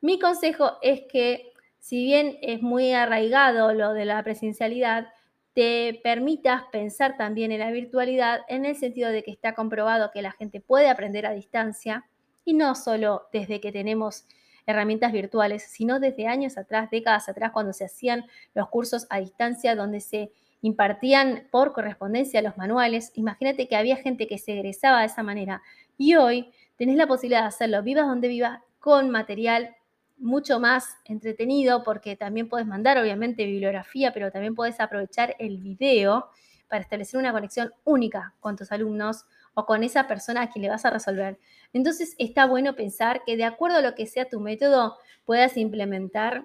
Mi 0.00 0.18
consejo 0.18 0.78
es 0.80 1.02
que, 1.12 1.52
si 1.78 2.02
bien 2.04 2.38
es 2.40 2.62
muy 2.62 2.94
arraigado 2.94 3.74
lo 3.74 3.92
de 3.92 4.06
la 4.06 4.22
presencialidad, 4.22 5.08
te 5.52 6.00
permitas 6.02 6.62
pensar 6.72 7.18
también 7.18 7.52
en 7.52 7.58
la 7.58 7.70
virtualidad 7.70 8.40
en 8.48 8.64
el 8.64 8.76
sentido 8.76 9.10
de 9.10 9.22
que 9.22 9.30
está 9.30 9.54
comprobado 9.54 10.10
que 10.10 10.22
la 10.22 10.32
gente 10.32 10.58
puede 10.58 10.88
aprender 10.88 11.26
a 11.26 11.32
distancia 11.32 12.06
y 12.46 12.54
no 12.54 12.74
solo 12.76 13.28
desde 13.30 13.60
que 13.60 13.72
tenemos 13.72 14.24
herramientas 14.64 15.12
virtuales, 15.12 15.64
sino 15.64 16.00
desde 16.00 16.28
años 16.28 16.56
atrás, 16.56 16.90
décadas 16.90 17.28
atrás, 17.28 17.52
cuando 17.52 17.74
se 17.74 17.84
hacían 17.84 18.24
los 18.54 18.70
cursos 18.70 19.06
a 19.10 19.20
distancia 19.20 19.76
donde 19.76 20.00
se 20.00 20.32
impartían 20.64 21.46
por 21.50 21.74
correspondencia 21.74 22.40
los 22.40 22.56
manuales. 22.56 23.12
Imagínate 23.16 23.68
que 23.68 23.76
había 23.76 23.96
gente 23.96 24.26
que 24.26 24.38
se 24.38 24.54
egresaba 24.54 25.00
de 25.00 25.06
esa 25.06 25.22
manera 25.22 25.60
y 25.98 26.14
hoy 26.14 26.50
tenés 26.76 26.96
la 26.96 27.06
posibilidad 27.06 27.42
de 27.42 27.48
hacerlo, 27.48 27.82
vivas 27.82 28.06
donde 28.06 28.28
vivas, 28.28 28.60
con 28.78 29.10
material 29.10 29.76
mucho 30.16 30.60
más 30.60 30.96
entretenido 31.04 31.84
porque 31.84 32.16
también 32.16 32.48
puedes 32.48 32.66
mandar 32.66 32.96
obviamente 32.96 33.44
bibliografía, 33.44 34.14
pero 34.14 34.30
también 34.30 34.54
puedes 34.54 34.80
aprovechar 34.80 35.36
el 35.38 35.58
video 35.58 36.30
para 36.66 36.80
establecer 36.80 37.20
una 37.20 37.32
conexión 37.32 37.70
única 37.84 38.32
con 38.40 38.56
tus 38.56 38.72
alumnos 38.72 39.26
o 39.52 39.66
con 39.66 39.84
esa 39.84 40.08
persona 40.08 40.40
a 40.40 40.50
quien 40.50 40.62
le 40.62 40.70
vas 40.70 40.86
a 40.86 40.90
resolver. 40.90 41.38
Entonces 41.74 42.14
está 42.18 42.46
bueno 42.46 42.74
pensar 42.74 43.22
que 43.26 43.36
de 43.36 43.44
acuerdo 43.44 43.76
a 43.76 43.82
lo 43.82 43.94
que 43.94 44.06
sea 44.06 44.30
tu 44.30 44.40
método 44.40 44.96
puedas 45.26 45.58
implementar 45.58 46.44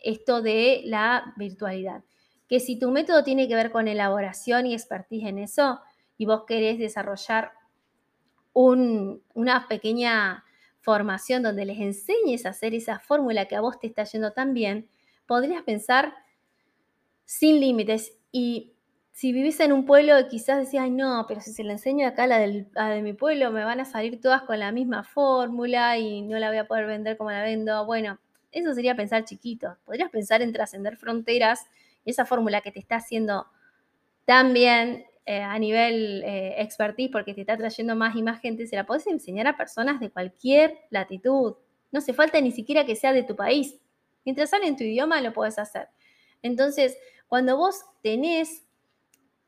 esto 0.00 0.42
de 0.42 0.82
la 0.84 1.32
virtualidad. 1.38 2.02
Que 2.48 2.60
si 2.60 2.78
tu 2.78 2.90
método 2.90 3.24
tiene 3.24 3.48
que 3.48 3.54
ver 3.54 3.70
con 3.70 3.88
elaboración 3.88 4.66
y 4.66 4.74
expertise 4.74 5.24
en 5.24 5.38
eso 5.38 5.80
y 6.18 6.26
vos 6.26 6.44
querés 6.46 6.78
desarrollar 6.78 7.52
una 8.52 9.66
pequeña 9.68 10.44
formación 10.80 11.42
donde 11.42 11.64
les 11.64 11.80
enseñes 11.80 12.46
a 12.46 12.50
hacer 12.50 12.74
esa 12.74 12.98
fórmula 13.00 13.46
que 13.46 13.56
a 13.56 13.60
vos 13.60 13.80
te 13.80 13.86
está 13.86 14.04
yendo 14.04 14.32
tan 14.32 14.52
bien, 14.52 14.88
podrías 15.26 15.62
pensar 15.62 16.14
sin 17.24 17.58
límites. 17.58 18.16
Y 18.30 18.74
si 19.10 19.32
vivís 19.32 19.58
en 19.60 19.72
un 19.72 19.86
pueblo, 19.86 20.14
quizás 20.28 20.58
decís, 20.58 20.78
ay, 20.78 20.90
no, 20.90 21.24
pero 21.26 21.40
si 21.40 21.52
se 21.52 21.64
le 21.64 21.72
enseño 21.72 22.06
acá 22.06 22.24
a 22.24 22.26
la, 22.26 22.38
de 22.38 23.02
mi 23.02 23.12
pueblo, 23.14 23.50
me 23.50 23.64
van 23.64 23.80
a 23.80 23.84
salir 23.84 24.20
todas 24.20 24.42
con 24.42 24.58
la 24.58 24.72
misma 24.72 25.04
fórmula 25.04 25.96
y 25.98 26.22
no 26.22 26.38
la 26.38 26.48
voy 26.48 26.58
a 26.58 26.66
poder 26.66 26.86
vender 26.86 27.16
como 27.16 27.30
la 27.30 27.42
vendo. 27.42 27.86
Bueno, 27.86 28.18
eso 28.52 28.74
sería 28.74 28.94
pensar 28.94 29.24
chiquito. 29.24 29.76
Podrías 29.84 30.10
pensar 30.10 30.42
en 30.42 30.52
trascender 30.52 30.96
fronteras 30.96 31.60
y 32.04 32.10
esa 32.10 32.26
fórmula 32.26 32.60
que 32.60 32.72
te 32.72 32.80
está 32.80 32.96
haciendo 32.96 33.46
tan 34.24 34.52
bien 34.52 35.06
eh, 35.26 35.40
a 35.40 35.58
nivel 35.58 36.22
eh, 36.22 36.54
expertise 36.58 37.10
porque 37.10 37.32
te 37.32 37.40
está 37.40 37.56
trayendo 37.56 37.96
más 37.96 38.14
y 38.14 38.22
más 38.22 38.40
gente, 38.40 38.66
se 38.66 38.76
la 38.76 38.84
podés 38.84 39.06
enseñar 39.06 39.46
a 39.46 39.56
personas 39.56 40.00
de 40.00 40.10
cualquier 40.10 40.78
latitud. 40.90 41.54
No 41.92 41.98
hace 41.98 42.12
falta 42.12 42.40
ni 42.40 42.52
siquiera 42.52 42.84
que 42.84 42.96
sea 42.96 43.12
de 43.12 43.22
tu 43.22 43.34
país. 43.34 43.78
Mientras 44.24 44.52
en 44.52 44.76
tu 44.76 44.84
idioma, 44.84 45.20
lo 45.20 45.32
puedes 45.32 45.58
hacer. 45.58 45.88
Entonces, 46.42 46.98
cuando 47.28 47.56
vos 47.56 47.84
tenés 48.02 48.64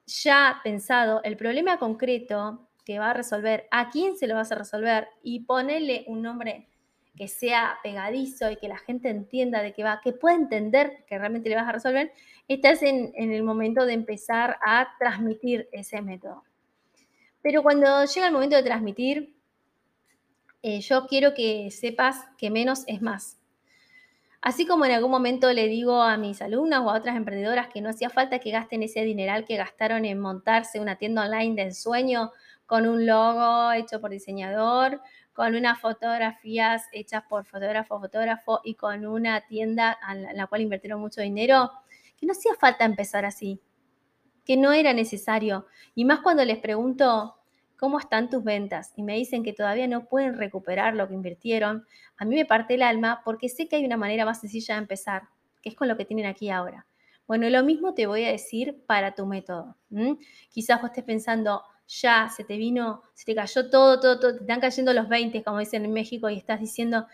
ya 0.07 0.61
pensado 0.63 1.21
el 1.25 1.37
problema 1.37 1.79
concreto 1.79 2.69
que 2.85 2.99
va 2.99 3.11
a 3.11 3.15
resolver, 3.15 3.67
a 3.71 3.91
quién 3.91 4.17
se 4.17 4.27
lo 4.27 4.35
vas 4.35 4.53
a 4.53 4.55
resolver 4.55 5.09
y 5.23 5.41
ponerle 5.41 6.05
un 6.07 6.23
nombre 6.23 6.69
que 7.17 7.29
sea 7.29 7.79
pegadizo 7.83 8.51
y 8.51 8.57
que 8.57 8.69
la 8.69 8.79
gente 8.79 9.09
entienda 9.09 9.63
de 9.63 9.73
qué 9.73 9.83
va, 9.83 10.01
que 10.03 10.13
pueda 10.13 10.37
entender 10.37 11.05
que 11.07 11.19
realmente 11.19 11.49
le 11.49 11.57
vas 11.57 11.69
a 11.69 11.73
resolver, 11.73 12.13
estás 12.47 12.83
en, 12.83 13.13
el 13.17 13.43
momento 13.43 13.87
de 13.87 13.95
empezar 13.95 14.59
a 14.65 14.89
transmitir 14.99 15.69
ese 15.73 16.03
método. 16.03 16.45
Pero 17.43 17.63
cuando 17.63 18.05
llega 18.05 18.27
el 18.27 18.33
momento 18.33 18.57
de 18.57 18.63
transmitir, 18.63 19.35
eh, 20.63 20.81
yo 20.81 21.07
quiero 21.07 21.33
que 21.33 21.71
sepas 21.71 22.25
que 22.37 22.51
menos 22.51 22.85
es 22.87 23.01
más. 23.01 23.39
Así 24.41 24.67
como 24.67 24.85
en 24.85 24.93
algún 24.93 25.11
momento 25.11 25.53
le 25.53 25.67
digo 25.67 26.03
a 26.03 26.17
mis 26.17 26.41
alumnas 26.43 26.81
o 26.81 26.91
a 26.91 26.97
otras 26.97 27.17
emprendedoras 27.17 27.69
que 27.69 27.81
no 27.81 27.89
hacía 27.89 28.11
falta 28.11 28.39
que 28.39 28.51
gasten 28.51 28.83
ese 28.83 29.03
dineral 29.03 29.45
que 29.45 29.57
gastaron 29.57 30.05
en 30.05 30.21
montarse 30.21 30.79
una 30.79 30.97
tienda 30.97 31.25
online 31.25 31.57
de 31.57 31.63
ensueño 31.63 32.31
con 32.67 32.87
un 32.87 33.07
logo 33.07 33.73
hecho 33.73 34.01
por 34.01 34.11
diseñador, 34.11 35.01
con 35.37 35.55
unas 35.55 35.79
fotografías 35.79 36.87
hechas 36.93 37.23
por 37.29 37.45
fotógrafo, 37.45 38.01
fotógrafo 38.01 38.63
y 38.65 38.75
con 38.75 39.07
una 39.07 39.43
tienda 39.43 39.99
en 40.11 40.35
la 40.35 40.47
cual 40.47 40.63
invirtieron 40.63 40.99
mucho 40.99 41.21
dinero, 41.21 41.71
que 42.17 42.25
no 42.25 42.33
hacía 42.33 42.55
falta 42.55 42.87
empezar 42.87 43.27
así, 43.27 43.61
que 44.47 44.57
no 44.57 44.73
era 44.73 44.95
necesario. 44.95 45.67
Y 45.95 46.07
más 46.07 46.21
cuando 46.21 46.43
les 46.43 46.57
pregunto 46.59 47.37
cómo 47.77 47.99
están 47.99 48.31
tus 48.31 48.43
ventas 48.43 48.95
y 48.97 49.03
me 49.03 49.17
dicen 49.17 49.45
que 49.45 49.53
todavía 49.53 49.87
no 49.87 50.07
pueden 50.07 50.39
recuperar 50.39 50.95
lo 50.95 51.07
que 51.07 51.13
invirtieron, 51.13 51.85
a 52.17 52.25
mí 52.25 52.35
me 52.35 52.47
parte 52.47 52.77
el 52.77 52.83
alma 52.83 53.21
porque 53.23 53.51
sé 53.51 53.69
que 53.69 53.77
hay 53.77 53.85
una 53.85 53.99
manera 53.99 54.25
más 54.25 54.41
sencilla 54.41 54.77
de 54.77 54.81
empezar, 54.81 55.25
que 55.61 55.69
es 55.69 55.77
con 55.77 55.87
lo 55.87 55.99
que 55.99 56.07
tienen 56.07 56.25
aquí 56.25 56.49
ahora. 56.49 56.87
Bueno, 57.27 57.47
lo 57.51 57.63
mismo 57.63 57.93
te 57.93 58.07
voy 58.07 58.25
a 58.25 58.31
decir 58.31 58.83
para 58.87 59.15
tu 59.15 59.27
método. 59.27 59.77
Quizás 60.49 60.81
vos 60.81 60.91
estés 60.91 61.05
pensando, 61.05 61.63
ya 61.89 62.29
se 62.29 62.45
te 62.45 62.57
vino, 62.57 63.03
se 63.15 63.25
te 63.25 63.35
cayó 63.35 63.71
todo, 63.71 64.01
todo, 64.01 64.19
te 64.19 64.41
están 64.41 64.61
cayendo 64.61 64.93
los 64.93 65.09
20, 65.09 65.43
como 65.43 65.59
dicen 65.59 65.85
en 65.85 65.93
México, 65.93 66.29
y 66.29 66.37
estás 66.37 66.61
diciendo, 66.61 67.07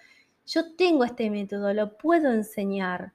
yo 0.47 0.75
tengo 0.75 1.05
este 1.05 1.31
método, 1.31 1.73
lo 1.73 1.97
puedo 1.97 2.33
enseñar 2.33 3.13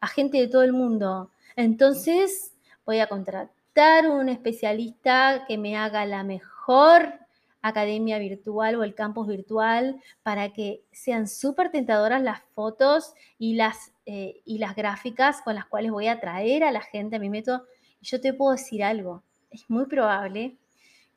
a 0.00 0.06
gente 0.06 0.38
de 0.38 0.48
todo 0.48 0.62
el 0.62 0.72
mundo. 0.72 1.30
Entonces 1.56 2.54
voy 2.86 3.00
a 3.00 3.08
contratar 3.08 4.08
un 4.08 4.28
especialista 4.28 5.44
que 5.46 5.58
me 5.58 5.76
haga 5.76 6.06
la 6.06 6.24
mejor 6.24 7.20
academia 7.62 8.18
virtual 8.18 8.76
o 8.76 8.84
el 8.84 8.94
campus 8.94 9.26
virtual 9.26 10.00
para 10.22 10.52
que 10.52 10.82
sean 10.92 11.28
súper 11.28 11.70
tentadoras 11.70 12.22
las 12.22 12.40
fotos 12.54 13.12
y 13.38 13.54
las, 13.54 13.92
eh, 14.06 14.40
y 14.46 14.58
las 14.58 14.74
gráficas 14.74 15.42
con 15.42 15.54
las 15.54 15.66
cuales 15.66 15.90
voy 15.90 16.06
a 16.06 16.12
atraer 16.12 16.64
a 16.64 16.72
la 16.72 16.80
gente 16.80 17.16
a 17.16 17.18
mi 17.18 17.28
método. 17.28 17.66
Yo 18.00 18.20
te 18.20 18.32
puedo 18.32 18.52
decir 18.52 18.82
algo, 18.82 19.22
es 19.50 19.68
muy 19.68 19.84
probable 19.86 20.56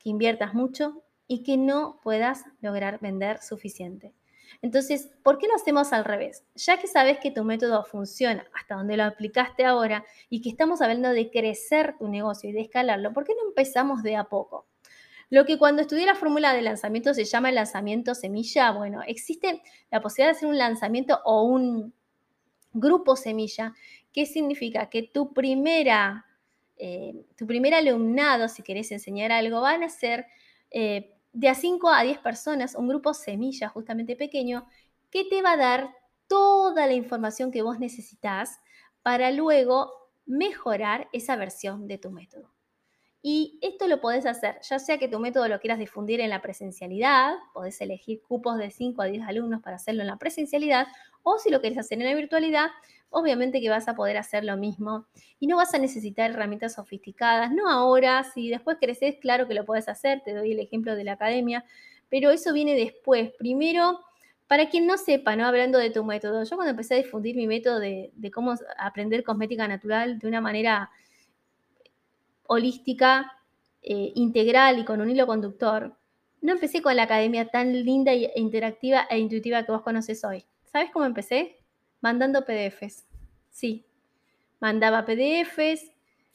que 0.04 0.10
inviertas 0.10 0.54
mucho 0.54 1.02
y 1.26 1.42
que 1.42 1.56
no 1.56 1.98
puedas 2.02 2.44
lograr 2.60 3.00
vender 3.00 3.42
suficiente. 3.42 4.14
Entonces, 4.62 5.10
¿por 5.22 5.38
qué 5.38 5.48
no 5.48 5.56
hacemos 5.56 5.92
al 5.92 6.04
revés? 6.04 6.44
Ya 6.54 6.78
que 6.78 6.86
sabes 6.86 7.18
que 7.18 7.30
tu 7.30 7.42
método 7.42 7.82
funciona 7.84 8.46
hasta 8.54 8.76
donde 8.76 8.96
lo 8.96 9.04
aplicaste 9.04 9.64
ahora 9.64 10.04
y 10.28 10.42
que 10.42 10.50
estamos 10.50 10.80
hablando 10.80 11.08
de 11.10 11.30
crecer 11.30 11.96
tu 11.98 12.08
negocio 12.08 12.50
y 12.50 12.52
de 12.52 12.60
escalarlo, 12.60 13.12
¿por 13.12 13.24
qué 13.24 13.34
no 13.34 13.48
empezamos 13.48 14.02
de 14.02 14.16
a 14.16 14.24
poco? 14.24 14.66
Lo 15.30 15.46
que 15.46 15.58
cuando 15.58 15.82
estudié 15.82 16.06
la 16.06 16.14
fórmula 16.14 16.52
de 16.52 16.62
lanzamiento 16.62 17.14
se 17.14 17.24
llama 17.24 17.48
el 17.48 17.56
lanzamiento 17.56 18.14
semilla, 18.14 18.70
bueno, 18.70 19.00
existe 19.06 19.62
la 19.90 20.00
posibilidad 20.00 20.32
de 20.32 20.36
hacer 20.36 20.48
un 20.48 20.58
lanzamiento 20.58 21.20
o 21.24 21.42
un 21.44 21.94
grupo 22.72 23.16
semilla, 23.16 23.74
¿Qué 24.14 24.26
significa 24.26 24.88
que 24.90 25.02
tu 25.02 25.34
primera 25.34 26.24
eh, 26.76 27.24
tu 27.36 27.46
primer 27.46 27.74
alumnado, 27.74 28.48
si 28.48 28.62
querés 28.62 28.90
enseñar 28.92 29.32
algo, 29.32 29.60
van 29.60 29.82
a 29.82 29.88
ser 29.88 30.26
eh, 30.70 31.14
de 31.32 31.48
a 31.48 31.54
5 31.54 31.88
a 31.88 32.02
10 32.02 32.18
personas, 32.18 32.74
un 32.74 32.88
grupo 32.88 33.14
semilla 33.14 33.68
justamente 33.68 34.16
pequeño, 34.16 34.66
que 35.10 35.24
te 35.24 35.42
va 35.42 35.52
a 35.52 35.56
dar 35.56 35.94
toda 36.26 36.86
la 36.86 36.94
información 36.94 37.50
que 37.50 37.62
vos 37.62 37.78
necesitas 37.78 38.58
para 39.02 39.30
luego 39.30 39.92
mejorar 40.26 41.08
esa 41.12 41.36
versión 41.36 41.86
de 41.86 41.98
tu 41.98 42.10
método. 42.10 42.54
Y 43.26 43.58
esto 43.62 43.88
lo 43.88 44.02
podés 44.02 44.26
hacer, 44.26 44.58
ya 44.60 44.78
sea 44.78 44.98
que 44.98 45.08
tu 45.08 45.18
método 45.18 45.48
lo 45.48 45.58
quieras 45.58 45.78
difundir 45.78 46.20
en 46.20 46.28
la 46.28 46.42
presencialidad, 46.42 47.34
podés 47.54 47.80
elegir 47.80 48.20
cupos 48.20 48.58
de 48.58 48.70
5 48.70 49.00
a 49.00 49.06
10 49.06 49.26
alumnos 49.26 49.62
para 49.62 49.76
hacerlo 49.76 50.02
en 50.02 50.08
la 50.08 50.18
presencialidad, 50.18 50.86
o 51.22 51.38
si 51.38 51.50
lo 51.50 51.62
querés 51.62 51.78
hacer 51.78 51.98
en 51.98 52.06
la 52.06 52.14
virtualidad, 52.14 52.68
obviamente 53.14 53.60
que 53.60 53.70
vas 53.70 53.88
a 53.88 53.94
poder 53.94 54.16
hacer 54.16 54.44
lo 54.44 54.56
mismo 54.56 55.06
y 55.38 55.46
no 55.46 55.56
vas 55.56 55.72
a 55.72 55.78
necesitar 55.78 56.30
herramientas 56.30 56.74
sofisticadas, 56.74 57.52
no 57.52 57.70
ahora, 57.70 58.24
si 58.24 58.50
después 58.50 58.76
creces, 58.80 59.16
claro 59.20 59.46
que 59.46 59.54
lo 59.54 59.64
puedes 59.64 59.88
hacer, 59.88 60.20
te 60.24 60.34
doy 60.34 60.52
el 60.52 60.58
ejemplo 60.58 60.96
de 60.96 61.04
la 61.04 61.12
academia, 61.12 61.64
pero 62.10 62.30
eso 62.30 62.52
viene 62.52 62.74
después. 62.74 63.30
Primero, 63.38 64.00
para 64.46 64.68
quien 64.68 64.86
no 64.86 64.98
sepa, 64.98 65.36
¿no? 65.36 65.46
Hablando 65.46 65.78
de 65.78 65.90
tu 65.90 66.04
método, 66.04 66.44
yo 66.44 66.56
cuando 66.56 66.70
empecé 66.70 66.94
a 66.94 66.96
difundir 66.98 67.36
mi 67.36 67.46
método 67.46 67.78
de, 67.78 68.12
cómo 68.32 68.54
aprender 68.78 69.22
cosmética 69.24 69.66
natural 69.68 70.18
de 70.18 70.28
una 70.28 70.40
manera 70.40 70.90
holística, 72.46 73.32
eh, 73.82 74.12
integral 74.16 74.78
y 74.80 74.84
con 74.84 75.00
un 75.00 75.10
hilo 75.10 75.26
conductor, 75.26 75.96
no 76.40 76.52
empecé 76.52 76.82
con 76.82 76.96
la 76.96 77.04
academia 77.04 77.48
tan 77.48 77.72
linda 77.72 78.12
e 78.12 78.32
interactiva 78.36 79.06
e 79.08 79.18
intuitiva 79.18 79.64
que 79.64 79.72
vos 79.72 79.82
conoces 79.82 80.24
hoy. 80.24 80.44
¿Sabes 80.64 80.90
cómo 80.92 81.04
empecé? 81.06 81.63
Mandando 82.04 82.44
PDFs. 82.44 83.06
Sí, 83.48 83.86
mandaba 84.60 85.06
PDFs, 85.06 85.90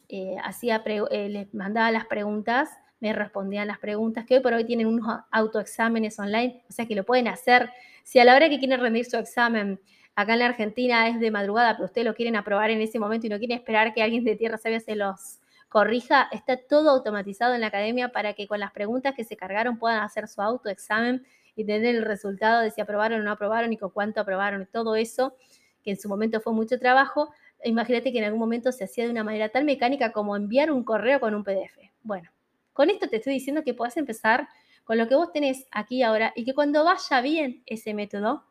eh, 0.08 0.36
hacía 0.44 0.82
eh, 0.84 1.30
les 1.30 1.54
mandaba 1.54 1.92
las 1.92 2.08
preguntas, 2.08 2.72
me 3.00 3.14
respondían 3.14 3.68
las 3.68 3.78
preguntas, 3.78 4.26
que 4.26 4.34
hoy 4.34 4.40
por 4.40 4.54
hoy 4.54 4.64
tienen 4.64 4.88
unos 4.88 5.20
autoexámenes 5.30 6.18
online, 6.18 6.64
o 6.68 6.74
sea 6.74 6.88
que 6.88 6.96
lo 6.96 7.04
pueden 7.04 7.28
hacer. 7.28 7.70
Si 8.04 8.18
a 8.18 8.26
la 8.26 8.36
hora 8.36 8.50
que 8.50 8.58
quieren 8.58 8.80
rendir 8.80 9.06
su 9.06 9.18
examen 9.18 9.80
acá 10.16 10.34
en 10.34 10.40
la 10.40 10.48
Argentina 10.48 11.08
es 11.08 11.20
de 11.20 11.30
madrugada, 11.30 11.74
pero 11.74 11.86
ustedes 11.86 12.08
lo 12.08 12.16
quieren 12.16 12.36
aprobar 12.36 12.72
en 12.72 12.82
ese 12.82 12.98
momento 12.98 13.28
y 13.28 13.30
no 13.30 13.38
quieren 13.38 13.60
esperar 13.60 13.94
que 13.94 14.02
alguien 14.02 14.24
de 14.24 14.36
Tierra 14.36 14.58
Sabia 14.58 14.80
se 14.80 14.96
los 14.96 15.40
corrija, 15.68 16.30
está 16.32 16.58
todo 16.58 16.90
automatizado 16.90 17.54
en 17.54 17.62
la 17.62 17.68
academia 17.68 18.12
para 18.12 18.34
que 18.34 18.48
con 18.48 18.60
las 18.60 18.72
preguntas 18.72 19.14
que 19.14 19.24
se 19.24 19.38
cargaron 19.38 19.78
puedan 19.78 20.02
hacer 20.02 20.28
su 20.28 20.42
autoexamen 20.42 21.24
y 21.56 21.66
tener 21.66 21.96
el 21.96 22.06
resultado 22.06 22.62
de 22.62 22.72
si 22.72 22.80
aprobaron 22.80 23.20
o 23.20 23.24
no 23.24 23.32
aprobaron 23.32 23.74
y 23.74 23.78
con 23.78 23.90
cuánto 23.90 24.22
aprobaron 24.22 24.62
y 24.62 24.66
todo 24.66 24.96
eso, 24.96 25.36
que 25.84 25.92
en 25.92 26.00
su 26.00 26.10
momento 26.10 26.42
fue 26.42 26.54
mucho 26.54 26.80
trabajo. 26.80 27.32
Imagínate 27.64 28.12
que 28.12 28.20
en 28.20 28.26
algún 28.26 28.40
momento 28.40 28.72
se 28.72 28.84
hacía 28.84 29.06
de 29.06 29.12
una 29.12 29.24
manera 29.24 29.50
tan 29.50 29.66
mecánica 29.66 30.12
como 30.12 30.36
enviar 30.36 30.72
un 30.72 30.84
correo 30.84 31.20
con 31.20 31.36
un 31.36 31.44
PDF. 31.44 31.78
Bueno, 32.04 32.30
con 32.74 32.90
esto 32.90 33.10
te 33.10 33.18
estoy 33.18 33.34
diciendo 33.34 33.64
que 33.64 33.74
puedas 33.74 33.98
empezar 33.98 34.48
con 34.84 34.98
lo 34.98 35.08
que 35.08 35.16
vos 35.16 35.32
tenés 35.32 35.68
aquí 35.72 36.02
ahora 36.02 36.34
y 36.36 36.46
que 36.46 36.54
cuando 36.54 36.84
vaya 36.84 37.22
bien 37.22 37.62
ese 37.66 37.94
método, 37.94 38.44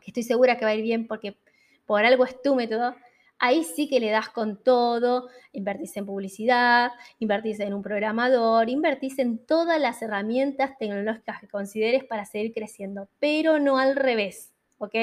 que 0.00 0.10
estoy 0.10 0.24
segura 0.24 0.58
que 0.58 0.64
va 0.64 0.72
a 0.72 0.74
ir 0.74 0.82
bien 0.82 1.06
porque 1.06 1.36
por 1.86 2.04
algo 2.04 2.24
es 2.24 2.40
tu 2.42 2.54
método, 2.54 2.96
ahí 3.38 3.64
sí 3.64 3.88
que 3.88 4.00
le 4.00 4.10
das 4.10 4.28
con 4.28 4.62
todo, 4.62 5.28
invertís 5.52 5.96
en 5.96 6.06
publicidad, 6.06 6.92
invertís 7.18 7.60
en 7.60 7.74
un 7.74 7.82
programador, 7.82 8.70
invertís 8.70 9.18
en 9.18 9.38
todas 9.38 9.80
las 9.80 10.00
herramientas 10.00 10.78
tecnológicas 10.78 11.40
que 11.40 11.48
consideres 11.48 12.04
para 12.04 12.24
seguir 12.24 12.52
creciendo, 12.52 13.08
pero 13.18 13.58
no 13.58 13.78
al 13.78 13.96
revés, 13.96 14.52
¿ok? 14.78 14.94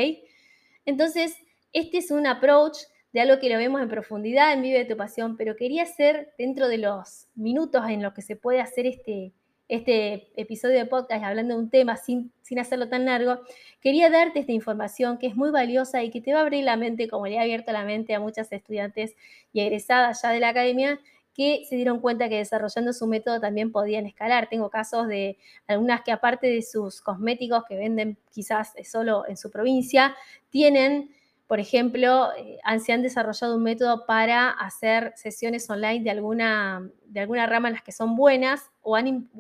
Entonces, 0.90 1.38
este 1.72 2.00
es 2.00 2.10
un 2.10 2.26
approach 2.26 2.78
de 3.14 3.22
algo 3.22 3.40
que 3.40 3.50
lo 3.50 3.58
vemos 3.58 3.80
en 3.80 3.90
profundidad 3.90 4.54
en 4.54 4.64
Vive 4.64 4.80
de 4.80 4.86
tu 4.86 4.98
Pasión, 4.98 5.38
pero 5.38 5.56
quería 5.56 5.84
hacer 5.84 6.34
dentro 6.36 6.68
de 6.68 6.80
los 6.80 7.28
minutos 7.36 7.84
en 7.88 8.02
los 8.02 8.14
que 8.14 8.24
se 8.24 8.36
puede 8.36 8.60
hacer 8.60 8.88
este, 8.88 9.32
este 9.68 10.32
episodio 10.36 10.80
de 10.80 10.88
podcast 10.88 11.24
hablando 11.24 11.54
de 11.54 11.60
un 11.60 11.70
tema 11.70 11.96
sin, 11.96 12.32
sin 12.42 12.58
hacerlo 12.58 12.90
tan 12.90 13.06
largo, 13.06 13.40
quería 13.82 14.10
darte 14.10 14.40
esta 14.40 14.52
información 14.52 15.20
que 15.20 15.28
es 15.28 15.36
muy 15.36 15.52
valiosa 15.52 16.02
y 16.02 16.10
que 16.10 16.22
te 16.22 16.34
va 16.34 16.40
a 16.40 16.42
abrir 16.42 16.64
la 16.64 16.76
mente, 16.76 17.08
como 17.08 17.28
le 17.28 17.38
ha 17.38 17.44
abierto 17.44 17.72
la 17.72 17.84
mente 17.84 18.16
a 18.16 18.20
muchas 18.20 18.52
estudiantes 18.52 19.16
y 19.54 19.62
egresadas 19.62 20.24
ya 20.24 20.32
de 20.32 20.40
la 20.40 20.50
academia, 20.50 21.00
que 21.40 21.64
se 21.70 21.78
dieron 21.78 22.02
cuenta 22.02 22.28
que 22.28 22.36
desarrollando 22.36 22.92
su 22.92 23.08
método 23.08 23.40
también 23.40 23.72
podían 23.72 24.06
escalar. 24.06 24.50
Tengo 24.50 24.70
casos 24.70 25.08
de 25.08 25.38
algunas 25.68 26.02
que 26.02 26.12
aparte 26.12 26.48
de 26.48 26.62
sus 26.62 27.00
cosméticos 27.00 27.64
que 27.64 27.78
venden 27.78 28.18
quizás 28.30 28.74
solo 28.84 29.24
en 29.26 29.38
su 29.38 29.50
provincia, 29.50 30.14
tienen 30.50 31.12
por 31.48 31.62
ejemplo, 31.62 32.28
eh, 32.38 32.60
se 32.80 32.92
han 32.92 33.02
desarrollado 33.04 33.56
un 33.56 33.64
método 33.64 34.06
para 34.06 34.50
hacer 34.50 35.14
sesiones 35.16 35.70
online 35.70 36.04
de 36.04 36.10
alguna, 36.10 36.92
de 37.06 37.22
alguna 37.22 37.46
rama 37.48 37.70
en 37.70 37.76
las 37.76 37.84
que 37.84 37.94
son 37.94 38.18
buenas 38.18 38.70
o 38.82 38.98
han, 38.98 39.32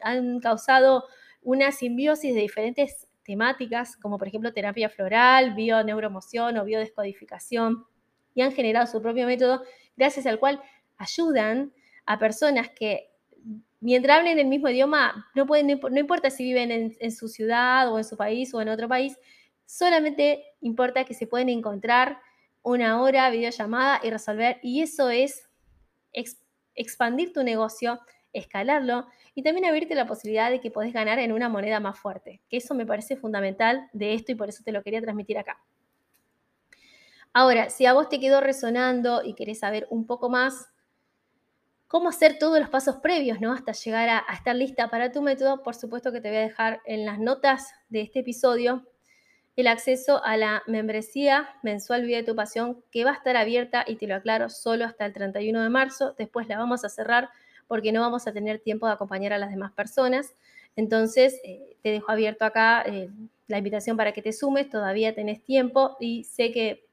han, 0.00 0.38
causado 0.38 1.06
una 1.42 1.72
simbiosis 1.72 2.32
de 2.32 2.42
diferentes 2.42 3.08
temáticas, 3.24 3.96
como 3.96 4.18
por 4.18 4.28
ejemplo 4.28 4.52
terapia 4.52 4.88
floral, 4.88 5.54
bioneuromoción 5.54 6.56
o 6.58 6.64
biodescodificación, 6.64 7.84
y 8.34 8.42
han 8.42 8.52
generado 8.52 8.86
su 8.86 9.02
propio 9.02 9.26
método, 9.26 9.62
gracias 9.96 10.26
al 10.26 10.38
cual 10.38 10.62
ayudan 11.00 11.72
a 12.04 12.18
personas 12.18 12.68
que 12.70 13.10
mientras 13.80 14.18
hablen 14.18 14.38
el 14.38 14.46
mismo 14.46 14.68
idioma, 14.68 15.26
no, 15.34 15.46
pueden, 15.46 15.80
no 15.80 15.98
importa 15.98 16.30
si 16.30 16.44
viven 16.44 16.94
en, 16.98 17.12
su 17.12 17.28
ciudad 17.28 17.90
o 17.90 17.98
en 17.98 18.04
su 18.04 18.16
país 18.16 18.52
o 18.54 18.60
en 18.60 18.68
otro 18.68 18.86
país, 18.86 19.18
solamente 19.64 20.44
importa 20.60 21.04
que 21.04 21.14
se 21.14 21.26
pueden 21.26 21.48
encontrar 21.48 22.18
una 22.62 23.00
hora, 23.00 23.30
videollamada 23.30 24.00
y 24.02 24.10
resolver. 24.10 24.58
Y 24.62 24.82
eso 24.82 25.08
es 25.08 25.48
expandir 26.74 27.32
tu 27.32 27.42
negocio, 27.42 28.00
escalarlo 28.34 29.06
y 29.34 29.42
también 29.42 29.64
abrirte 29.64 29.94
la 29.94 30.06
posibilidad 30.06 30.50
de 30.50 30.60
que 30.60 30.70
podés 30.70 30.92
ganar 30.92 31.18
en 31.18 31.32
una 31.32 31.48
moneda 31.48 31.80
más 31.80 31.98
fuerte, 31.98 32.42
que 32.50 32.58
eso 32.58 32.74
me 32.74 32.84
parece 32.84 33.16
fundamental 33.16 33.88
de 33.94 34.12
esto 34.12 34.32
y 34.32 34.34
por 34.34 34.50
eso 34.50 34.62
te 34.62 34.72
lo 34.72 34.82
quería 34.82 35.00
transmitir 35.00 35.38
acá. 35.38 35.58
Ahora, 37.32 37.70
si 37.70 37.86
a 37.86 37.92
vos 37.92 38.08
te 38.08 38.20
quedó 38.20 38.40
resonando 38.40 39.22
y 39.24 39.34
querés 39.34 39.60
saber 39.60 39.86
un 39.88 40.04
poco 40.04 40.28
más 40.28 40.68
cómo 41.90 42.08
hacer 42.08 42.38
todos 42.38 42.60
los 42.60 42.68
pasos 42.68 42.98
previos, 42.98 43.40
¿no? 43.40 43.52
Hasta 43.52 43.72
llegar 43.72 44.08
a, 44.08 44.24
estar 44.32 44.54
lista 44.54 44.88
para 44.90 45.10
tu 45.10 45.22
método, 45.22 45.64
por 45.64 45.74
supuesto 45.74 46.12
que 46.12 46.20
te 46.20 46.28
voy 46.28 46.36
a 46.36 46.42
dejar 46.42 46.80
en 46.84 47.04
las 47.04 47.18
notas 47.18 47.72
de 47.88 48.02
este 48.02 48.20
episodio 48.20 48.86
el 49.56 49.66
acceso 49.66 50.24
a 50.24 50.36
la 50.36 50.62
membresía 50.68 51.48
mensual 51.64 52.04
Vida 52.04 52.18
de 52.18 52.22
tu 52.22 52.36
Pasión, 52.36 52.80
que 52.92 53.02
va 53.02 53.10
a 53.10 53.14
estar 53.14 53.36
abierta, 53.36 53.84
y 53.84 53.96
te 53.96 54.06
lo 54.06 54.14
aclaro, 54.14 54.50
solo 54.50 54.84
hasta 54.84 55.04
el 55.04 55.12
31 55.12 55.60
de 55.60 55.68
marzo. 55.68 56.14
Después 56.16 56.46
la 56.46 56.58
vamos 56.58 56.84
a 56.84 56.88
cerrar 56.88 57.28
porque 57.66 57.90
no 57.90 58.02
vamos 58.02 58.28
a 58.28 58.32
tener 58.32 58.60
tiempo 58.60 58.86
de 58.86 58.92
acompañar 58.92 59.32
a 59.32 59.38
las 59.38 59.50
demás 59.50 59.72
personas. 59.72 60.32
Entonces, 60.76 61.40
eh, 61.42 61.76
te 61.82 61.90
dejo 61.90 62.12
abierto 62.12 62.44
acá 62.44 62.84
eh, 62.86 63.10
la 63.48 63.58
invitación 63.58 63.96
para 63.96 64.12
que 64.12 64.22
te 64.22 64.32
sumes, 64.32 64.70
todavía 64.70 65.12
tenés 65.12 65.42
tiempo 65.42 65.96
y 65.98 66.22
sé 66.22 66.52
que 66.52 66.86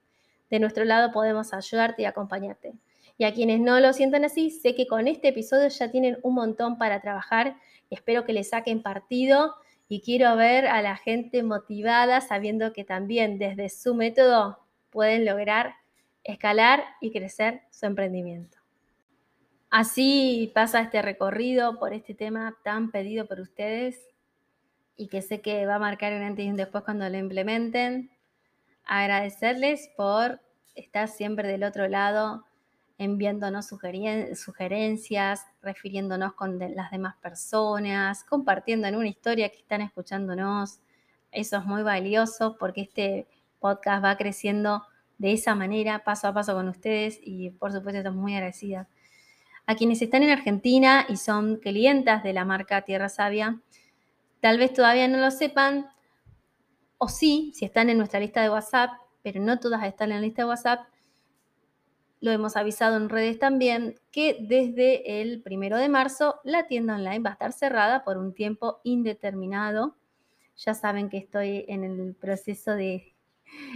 de 0.50 0.60
nuestro 0.60 0.86
lado 0.86 1.12
podemos 1.12 1.54
ayudarte 1.54 2.02
y 2.02 2.06
acompañarte. 2.06 2.74
Y 3.18 3.24
a 3.24 3.34
quienes 3.34 3.60
no 3.60 3.80
lo 3.80 3.94
sientan 3.94 4.26
así, 4.26 4.52
sé 4.52 4.76
que 4.76 4.88
con 4.88 5.08
este 5.08 5.30
episodio 5.30 5.68
ya 5.70 5.90
tienen 5.90 6.20
un 6.22 6.36
montón 6.36 6.78
para 6.78 7.02
trabajar. 7.02 7.58
Espero 7.90 8.26
que 8.26 8.34
le 8.34 8.44
saquen 8.44 8.84
partido 8.84 9.56
y 9.90 10.02
quiero 10.02 10.36
ver 10.36 10.68
a 10.68 10.82
la 10.82 10.98
gente 10.98 11.42
motivada 11.44 12.22
sabiendo 12.22 12.74
que 12.74 12.84
también 12.84 13.40
desde 13.40 13.70
su 13.70 13.96
método 13.96 14.60
pueden 14.90 15.26
lograr 15.26 15.76
escalar 16.24 16.84
y 17.02 17.12
crecer 17.12 17.62
su 17.72 17.86
emprendimiento. 17.86 18.58
Así 19.70 20.52
pasa 20.54 20.82
este 20.82 21.02
recorrido 21.02 21.78
por 21.80 21.94
este 21.94 22.14
tema 22.14 22.56
tan 22.64 22.92
pedido 22.92 23.28
por 23.28 23.40
ustedes 23.40 24.00
y 24.96 25.08
que 25.08 25.22
sé 25.22 25.42
que 25.42 25.66
va 25.66 25.76
a 25.76 25.80
marcar 25.80 26.14
un 26.14 26.24
antes 26.24 26.46
y 26.46 26.50
un 26.50 26.56
después 26.56 26.84
cuando 26.84 27.08
lo 27.10 27.18
implementen. 27.18 28.10
Agradecerles 28.86 29.90
por 29.96 30.40
estar 30.76 31.08
siempre 31.08 31.48
del 31.48 31.64
otro 31.64 31.88
lado, 31.88 32.47
enviándonos 32.98 33.68
sugerencias, 33.68 35.46
refiriéndonos 35.62 36.34
con 36.34 36.60
las 36.60 36.92
demás 36.92 37.16
personas, 37.18 38.24
compartiendo 38.24 38.88
en 38.88 38.96
una 38.96 39.08
historia 39.08 39.50
que 39.50 39.60
están 39.60 39.82
escuchándonos. 39.82 40.80
Eso 41.32 41.58
es 41.58 41.66
muy 41.66 41.84
valioso 41.84 42.58
porque 42.58 42.82
este 42.82 43.28
podcast 43.60 44.04
va 44.04 44.18
creciendo 44.18 44.84
de 45.18 45.34
esa 45.34 45.56
manera, 45.56 46.04
paso 46.04 46.28
a 46.28 46.34
paso 46.34 46.54
con 46.54 46.68
ustedes 46.68 47.20
y 47.24 47.52
por 47.52 47.72
supuesto 47.72 48.00
estamos 48.00 48.22
muy 48.22 48.36
agradecidas 48.36 48.88
a 49.68 49.76
quienes 49.76 50.02
están 50.02 50.24
en 50.24 50.30
Argentina 50.30 51.06
y 51.10 51.18
son 51.18 51.58
clientas 51.58 52.24
de 52.24 52.34
la 52.34 52.46
marca 52.46 52.84
Tierra 52.84 53.10
Sabia, 53.10 53.60
tal 54.40 54.58
vez 54.58 54.74
todavía 54.74 55.10
no 55.10 55.18
lo 55.18 55.30
sepan, 55.30 55.90
o 56.98 57.10
sí, 57.10 57.52
si 57.54 57.66
están 57.66 57.90
en 57.90 57.98
nuestra 57.98 58.22
lista 58.22 58.42
de 58.42 58.50
WhatsApp, 58.50 58.92
pero 59.22 59.42
no 59.42 59.60
todas 59.60 59.84
están 59.84 60.12
en 60.12 60.16
la 60.16 60.22
lista 60.22 60.44
de 60.44 60.48
WhatsApp, 60.48 60.88
lo 62.20 62.32
hemos 62.32 62.58
avisado 62.58 62.98
en 62.98 63.10
redes 63.10 63.40
también, 63.40 63.96
que 64.12 64.38
desde 64.40 65.22
el 65.22 65.42
primero 65.42 65.78
de 65.78 65.90
marzo 65.90 66.40
la 66.44 66.68
tienda 66.68 66.96
online 66.96 67.20
va 67.20 67.32
a 67.32 67.34
estar 67.34 67.54
cerrada 67.54 68.04
por 68.04 68.18
un 68.18 68.34
tiempo 68.34 68.80
indeterminado. 68.84 69.96
Ya 70.58 70.74
saben 70.74 71.10
que 71.10 71.18
estoy 71.18 71.66
en 71.68 71.84
el 71.84 72.16
proceso 72.16 72.72
de 72.72 73.14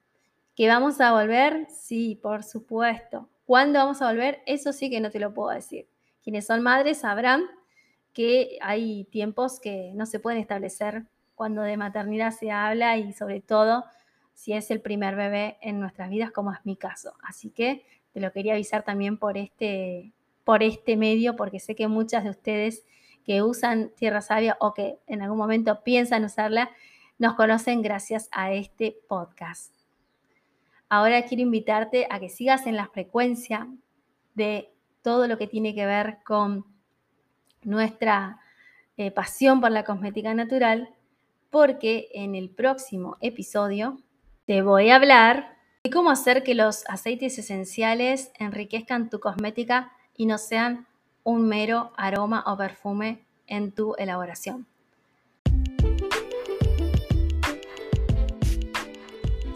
¿Que 0.57 0.67
vamos 0.67 1.01
a 1.01 1.13
volver? 1.13 1.69
Sí, 1.71 2.19
por 2.21 2.43
supuesto. 2.43 3.29
¿Cuándo 3.47 3.79
vamos 3.79 4.03
a 4.03 4.09
volver? 4.09 4.43
Eso 4.47 4.73
sí 4.73 4.91
que 4.91 5.01
no 5.01 5.11
te 5.11 5.21
lo 5.21 5.35
puedo 5.35 5.51
decir. 5.51 5.87
Quienes 6.23 6.47
son 6.47 6.63
madres 6.63 6.99
sabrán 6.99 7.43
que 8.13 8.59
hay 8.61 9.05
tiempos 9.05 9.61
que 9.61 9.93
no 9.95 10.05
se 10.07 10.21
pueden 10.21 10.41
establecer 10.41 11.05
cuando 11.41 11.63
de 11.63 11.79
maternidad 11.79 12.33
se 12.33 12.51
habla 12.51 12.99
y 12.99 13.15
sobre 13.15 13.41
todo 13.41 13.87
si 14.35 14.53
es 14.53 14.71
el 14.71 14.83
primer 14.83 15.17
bebé 15.17 15.57
en 15.63 15.81
nuestras 15.81 16.11
vidas, 16.11 16.33
como 16.33 16.53
es 16.53 16.59
mi 16.65 16.77
caso. 16.77 17.15
Así 17.23 17.49
que 17.49 17.87
te 18.13 18.21
lo 18.21 18.31
quería 18.31 18.53
avisar 18.53 18.83
también 18.83 19.17
por 19.17 19.39
este, 19.39 20.13
por 20.45 20.63
este 20.63 20.99
medio, 20.99 21.37
porque 21.37 21.59
sé 21.59 21.75
que 21.75 21.89
muchas 21.89 22.25
de 22.25 22.29
ustedes 22.29 22.85
que 23.25 23.41
usan 23.43 23.91
Tierra 23.97 24.21
Sabia 24.21 24.59
o 24.61 24.75
que 24.75 24.99
en 25.07 25.23
algún 25.23 25.39
momento 25.39 25.83
piensan 25.83 26.27
usarla, 26.27 26.73
nos 27.19 27.37
conocen 27.37 27.81
gracias 27.81 28.29
a 28.33 28.53
este 28.53 28.99
podcast. 29.09 29.75
Ahora 30.91 31.23
quiero 31.23 31.43
invitarte 31.43 32.07
a 32.11 32.21
que 32.21 32.29
sigas 32.29 32.67
en 32.67 32.77
la 32.77 32.89
frecuencia 32.89 33.67
de 34.35 34.71
todo 35.01 35.27
lo 35.27 35.39
que 35.39 35.47
tiene 35.47 35.75
que 35.75 35.87
ver 35.87 36.19
con 36.23 36.67
nuestra 37.63 38.41
eh, 38.99 39.11
pasión 39.11 39.63
por 39.63 39.71
la 39.71 39.85
cosmética 39.85 40.35
natural, 40.35 40.95
porque 41.51 42.09
en 42.15 42.35
el 42.35 42.51
próximo 42.51 43.17
episodio 43.21 43.99
te 44.47 44.63
voy 44.63 44.91
a 44.91 44.97
hablar 44.97 45.59
de 45.85 45.91
cómo 45.91 46.11
hacer 46.11 46.43
que 46.43 46.55
los 46.55 46.85
aceites 46.89 47.39
esenciales 47.39 48.33
enriquezcan 48.39 49.11
tu 49.11 49.21
cosmética 49.21 49.93
y 50.17 50.27
no 50.27 50.39
sean 50.39 50.87
un 51.23 51.49
mero 51.49 51.93
aroma 51.97 52.45
o 52.47 52.57
perfume 52.57 53.27
en 53.47 53.73
tu 53.73 53.95
elaboración. 53.97 54.67